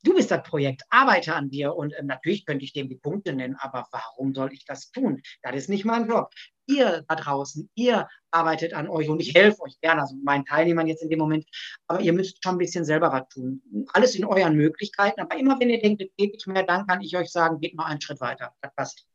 [0.03, 3.33] du bist das Projekt, arbeite an dir und äh, natürlich könnte ich dem die Punkte
[3.33, 5.21] nennen, aber warum soll ich das tun?
[5.41, 6.33] Das ist nicht mein Job.
[6.65, 10.87] Ihr da draußen, ihr arbeitet an euch und ich helfe euch gerne, also meinen Teilnehmern
[10.87, 11.45] jetzt in dem Moment,
[11.87, 13.61] aber ihr müsst schon ein bisschen selber was tun.
[13.91, 17.01] Alles in euren Möglichkeiten, aber immer wenn ihr denkt, es geht nicht mehr, dann kann
[17.01, 18.55] ich euch sagen, geht mal einen Schritt weiter.
[18.61, 19.05] Das passt.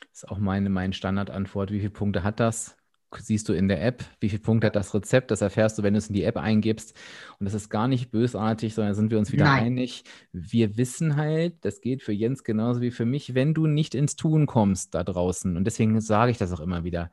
[0.00, 1.70] Das ist auch meine, meine Standardantwort.
[1.70, 2.76] Wie viele Punkte hat das?
[3.18, 5.94] siehst du in der App, wie viel Punkte hat das Rezept, das erfährst du, wenn
[5.94, 6.94] du es in die App eingibst.
[7.38, 9.64] Und das ist gar nicht bösartig, sondern sind wir uns wieder Nein.
[9.64, 10.04] einig.
[10.32, 14.16] Wir wissen halt, das geht für Jens genauso wie für mich, wenn du nicht ins
[14.16, 15.56] Tun kommst da draußen.
[15.56, 17.10] Und deswegen sage ich das auch immer wieder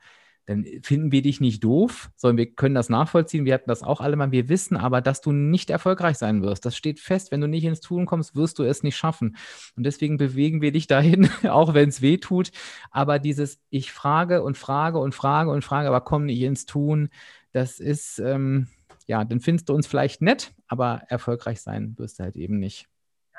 [0.47, 3.43] dann finden wir dich nicht doof, sondern wir können das nachvollziehen.
[3.43, 4.31] Wir hatten das auch alle mal.
[4.31, 6.65] Wir wissen aber, dass du nicht erfolgreich sein wirst.
[6.65, 7.31] Das steht fest.
[7.31, 9.35] Wenn du nicht ins Tun kommst, wirst du es nicht schaffen.
[9.75, 12.51] Und deswegen bewegen wir dich dahin, auch wenn es weh tut.
[12.91, 17.09] Aber dieses, ich frage und frage und frage und frage, aber komm nicht ins Tun,
[17.51, 18.67] das ist, ähm,
[19.05, 22.87] ja, dann findest du uns vielleicht nett, aber erfolgreich sein wirst du halt eben nicht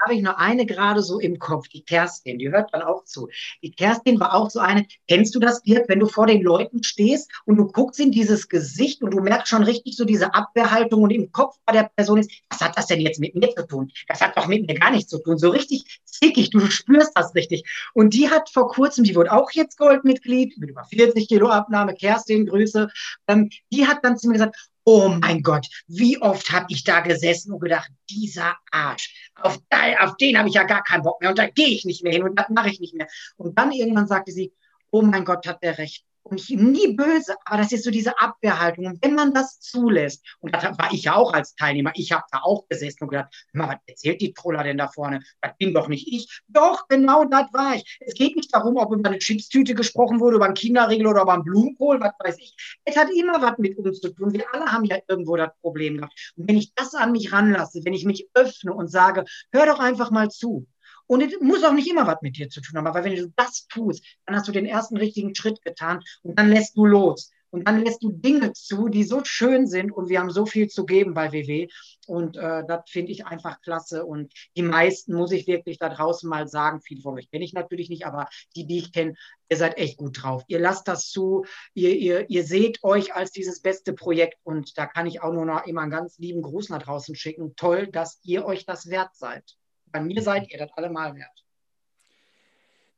[0.09, 3.29] habe ich noch eine gerade so im Kopf, die Kerstin, die hört dann auch zu.
[3.63, 6.83] Die Kerstin war auch so eine, kennst du das, Dirk, wenn du vor den Leuten
[6.83, 11.03] stehst und du guckst in dieses Gesicht und du merkst schon richtig so diese Abwehrhaltung
[11.03, 13.67] und im Kopf bei der Person ist, was hat das denn jetzt mit mir zu
[13.67, 13.93] tun?
[14.07, 15.37] Das hat doch mit mir gar nichts zu tun.
[15.37, 17.65] So richtig zickig, du spürst das richtig.
[17.93, 21.93] Und die hat vor kurzem, die wurde auch jetzt Goldmitglied, mit über 40 Kilo Abnahme,
[21.93, 22.89] Kerstin, Grüße,
[23.27, 24.57] ähm, die hat dann zu mir gesagt,
[24.91, 29.61] Oh mein Gott, wie oft habe ich da gesessen und gedacht, dieser Arsch, auf,
[30.01, 32.15] auf den habe ich ja gar keinen Bock mehr und da gehe ich nicht mehr
[32.15, 33.07] hin und das mache ich nicht mehr.
[33.37, 34.51] Und dann irgendwann sagte sie,
[34.91, 38.87] oh mein Gott, hat der recht und nie böse, aber das ist so diese Abwehrhaltung.
[38.87, 42.25] Und wenn man das zulässt, und das war ich ja auch als Teilnehmer, ich habe
[42.31, 45.21] da auch gesessen und gedacht, was erzählt die Troller denn da vorne?
[45.41, 46.43] Das bin doch nicht ich.
[46.49, 47.99] Doch, genau das war ich.
[48.01, 51.35] Es geht nicht darum, ob über eine Chipstüte gesprochen wurde, über einen Kinderriegel oder über
[51.35, 52.57] einen Blumenkohl, was weiß ich.
[52.85, 54.33] Es hat immer was mit uns zu tun.
[54.33, 56.33] Wir alle haben ja irgendwo das Problem gehabt.
[56.37, 59.79] Und wenn ich das an mich ranlasse, wenn ich mich öffne und sage, hör doch
[59.79, 60.67] einfach mal zu,
[61.09, 63.33] und es muss auch nicht immer was mit dir zu tun haben, aber wenn du
[63.35, 67.33] das tust, dann hast du den ersten richtigen Schritt getan und dann lässt du los.
[67.51, 70.69] Und dann lässt du Dinge zu, die so schön sind und wir haben so viel
[70.69, 71.69] zu geben bei WW.
[72.07, 74.05] Und äh, das finde ich einfach klasse.
[74.05, 77.55] Und die meisten, muss ich wirklich da draußen mal sagen, viele von euch kenne ich
[77.55, 79.15] natürlich nicht, aber die, die ich kenne,
[79.49, 80.45] ihr seid echt gut drauf.
[80.49, 84.37] Ihr lasst das zu, ihr, ihr, ihr seht euch als dieses beste Projekt.
[84.45, 87.57] Und da kann ich auch nur noch immer einen ganz lieben Gruß nach draußen schicken.
[87.57, 89.57] Toll, dass ihr euch das wert seid.
[89.93, 91.45] Bei mir seid ihr das allemal wert.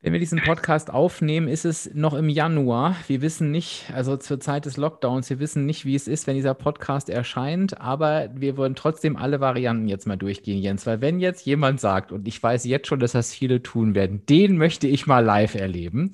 [0.03, 2.97] Wenn wir diesen Podcast aufnehmen, ist es noch im Januar.
[3.07, 6.37] Wir wissen nicht, also zur Zeit des Lockdowns, wir wissen nicht, wie es ist, wenn
[6.37, 10.87] dieser Podcast erscheint, aber wir wollen trotzdem alle Varianten jetzt mal durchgehen, Jens.
[10.87, 14.25] Weil wenn jetzt jemand sagt, und ich weiß jetzt schon, dass das viele tun werden,
[14.25, 16.13] den möchte ich mal live erleben,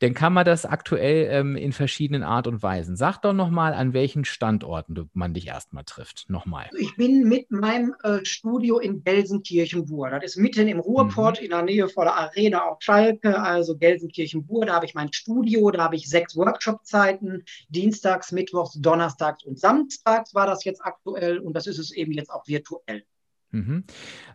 [0.00, 2.94] dann kann man das aktuell ähm, in verschiedenen Art und Weisen.
[2.94, 6.26] Sag doch nochmal, an welchen Standorten man dich erstmal trifft.
[6.28, 6.68] Nochmal.
[6.78, 10.10] Ich bin mit meinem äh, Studio in Gelsenkirchen-Bur.
[10.10, 11.44] Das ist mitten im Ruhrport mhm.
[11.44, 15.12] in der Nähe vor der Arena auf Schall Schalke, also Gelsenkirchen-Bur, da habe ich mein
[15.12, 21.38] Studio, da habe ich sechs Workshop-Zeiten, dienstags, mittwochs, donnerstags und samstags war das jetzt aktuell
[21.38, 23.04] und das ist es eben jetzt auch virtuell.
[23.50, 23.84] Mhm.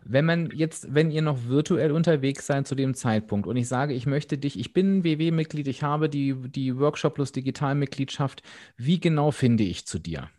[0.04, 3.92] Wenn man jetzt, wenn ihr noch virtuell unterwegs seid zu dem Zeitpunkt und ich sage,
[3.92, 8.42] ich möchte dich, ich bin WW-Mitglied, ich habe die, die Workshop plus Digitalmitgliedschaft,
[8.76, 10.30] wie genau finde ich zu dir?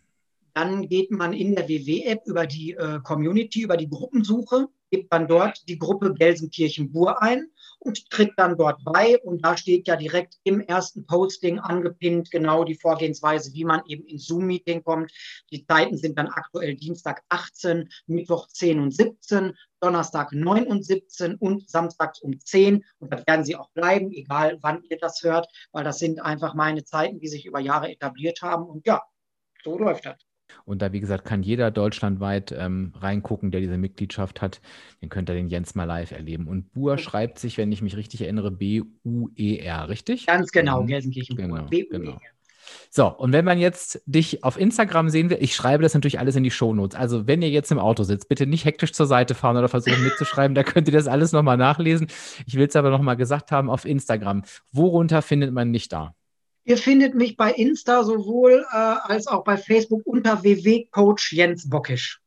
[0.53, 5.27] Dann geht man in der WW-App über die äh, Community, über die Gruppensuche, gibt man
[5.27, 7.45] dort die Gruppe Gelsenkirchen-Bur ein
[7.83, 9.19] und tritt dann dort bei.
[9.19, 14.05] Und da steht ja direkt im ersten Posting angepinnt genau die Vorgehensweise, wie man eben
[14.05, 15.11] ins Zoom-Meeting kommt.
[15.51, 21.35] Die Zeiten sind dann aktuell Dienstag 18, Mittwoch 10 und 17, Donnerstag 9 und 17
[21.35, 22.85] und samstags um 10.
[22.99, 26.53] Und da werden sie auch bleiben, egal wann ihr das hört, weil das sind einfach
[26.53, 28.65] meine Zeiten, die sich über Jahre etabliert haben.
[28.65, 29.01] Und ja,
[29.63, 30.30] so läuft das.
[30.65, 34.61] Und da, wie gesagt, kann jeder deutschlandweit ähm, reingucken, der diese Mitgliedschaft hat.
[35.01, 36.47] Den könnt ihr den Jens mal live erleben.
[36.47, 40.27] Und Buer schreibt sich, wenn ich mich richtig erinnere, B-U-E-R, richtig?
[40.27, 40.87] Ganz genau, mhm.
[40.87, 41.35] Gelsenkirchen.
[41.35, 42.17] Genau, genau.
[42.89, 46.35] So, und wenn man jetzt dich auf Instagram sehen will, ich schreibe das natürlich alles
[46.35, 46.97] in die Shownotes.
[46.97, 50.03] Also, wenn ihr jetzt im Auto sitzt, bitte nicht hektisch zur Seite fahren oder versuchen
[50.03, 52.07] mitzuschreiben, da könnt ihr das alles nochmal nachlesen.
[52.45, 54.43] Ich will es aber nochmal gesagt haben auf Instagram.
[54.71, 56.15] Worunter findet man dich da?
[56.63, 62.21] Ihr findet mich bei Insta sowohl äh, als auch bei Facebook unter www.coach Jens Bockisch.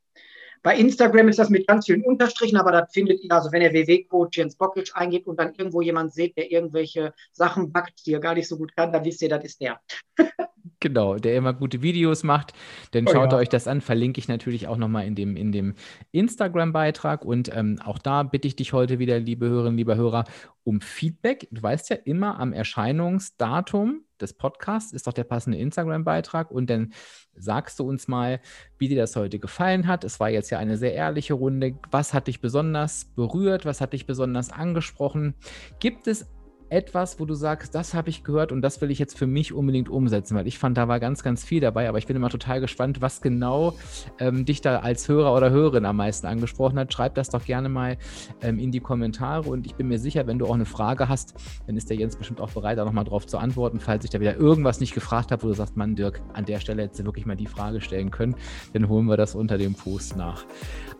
[0.62, 3.72] Bei Instagram ist das mit ganz vielen Unterstrichen, aber das findet ihr, also wenn ihr
[3.72, 8.20] www.coach Jens Bockisch eingebt und dann irgendwo jemand seht, der irgendwelche Sachen backt, die er
[8.20, 9.80] gar nicht so gut kann, dann wisst ihr, das ist der.
[10.84, 12.52] Genau, der immer gute Videos macht.
[12.90, 13.38] Dann oh schaut ja.
[13.38, 15.76] euch das an, verlinke ich natürlich auch nochmal in dem, in dem
[16.12, 17.24] Instagram-Beitrag.
[17.24, 20.24] Und ähm, auch da bitte ich dich heute wieder, liebe Hörerinnen, lieber Hörer,
[20.62, 21.48] um Feedback.
[21.50, 26.50] Du weißt ja immer am Erscheinungsdatum des Podcasts ist doch der passende Instagram-Beitrag.
[26.50, 26.92] Und dann
[27.34, 28.40] sagst du uns mal,
[28.76, 30.04] wie dir das heute gefallen hat.
[30.04, 31.78] Es war jetzt ja eine sehr ehrliche Runde.
[31.90, 33.64] Was hat dich besonders berührt?
[33.64, 35.34] Was hat dich besonders angesprochen?
[35.80, 36.26] Gibt es
[36.74, 39.52] etwas, wo du sagst, das habe ich gehört und das will ich jetzt für mich
[39.52, 40.36] unbedingt umsetzen?
[40.36, 43.00] Weil ich fand, da war ganz, ganz viel dabei, aber ich bin immer total gespannt,
[43.00, 43.74] was genau
[44.18, 46.92] ähm, dich da als Hörer oder Hörerin am meisten angesprochen hat.
[46.92, 47.96] Schreib das doch gerne mal
[48.42, 51.34] ähm, in die Kommentare und ich bin mir sicher, wenn du auch eine Frage hast,
[51.68, 54.18] dann ist der Jens bestimmt auch bereit, da nochmal drauf zu antworten, falls ich da
[54.18, 57.04] wieder irgendwas nicht gefragt habe, wo du sagst, Mann, Dirk, an der Stelle hättest du
[57.04, 58.34] wirklich mal die Frage stellen können,
[58.72, 60.44] dann holen wir das unter dem Post nach.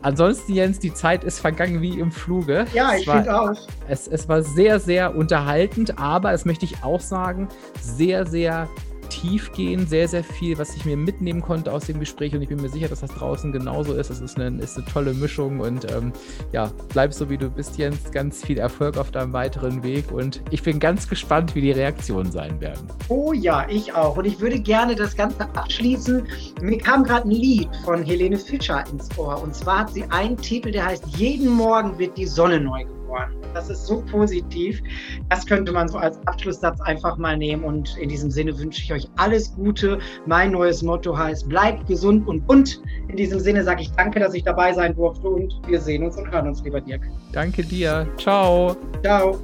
[0.05, 2.67] Ansonsten, Jens, die Zeit ist vergangen wie im Fluge.
[2.75, 3.53] Ja, ich finde auch.
[3.89, 7.49] Es, es war sehr, sehr unterhaltend, aber es möchte ich auch sagen,
[7.81, 8.69] sehr, sehr
[9.09, 12.49] tief gehen, sehr, sehr viel, was ich mir mitnehmen konnte aus dem Gespräch und ich
[12.49, 14.11] bin mir sicher, dass das draußen genauso ist.
[14.11, 16.13] Es ist eine, ist eine tolle Mischung und ähm,
[16.53, 18.11] ja, bleib so wie du bist, Jens.
[18.11, 22.31] Ganz viel Erfolg auf deinem weiteren Weg und ich bin ganz gespannt, wie die Reaktionen
[22.31, 22.89] sein werden.
[23.09, 24.17] Oh ja, ich auch.
[24.17, 26.27] Und ich würde gerne das Ganze abschließen.
[26.61, 30.37] Mir kam gerade ein Lied von Helene Fischer ins Ohr und zwar hat sie einen
[30.37, 33.04] Titel, der heißt Jeden Morgen wird die Sonne neu geboren.
[33.53, 34.83] Das ist so positiv.
[35.29, 37.65] Das könnte man so als Abschlusssatz einfach mal nehmen.
[37.65, 39.99] Und in diesem Sinne wünsche ich euch alles Gute.
[40.27, 42.81] Mein neues Motto heißt, bleibt gesund und bunt.
[43.09, 46.17] In diesem Sinne sage ich danke, dass ich dabei sein durfte und wir sehen uns
[46.17, 47.03] und hören uns, lieber Dirk.
[47.33, 48.07] Danke dir.
[48.17, 48.77] Ciao.
[49.03, 49.39] Ciao.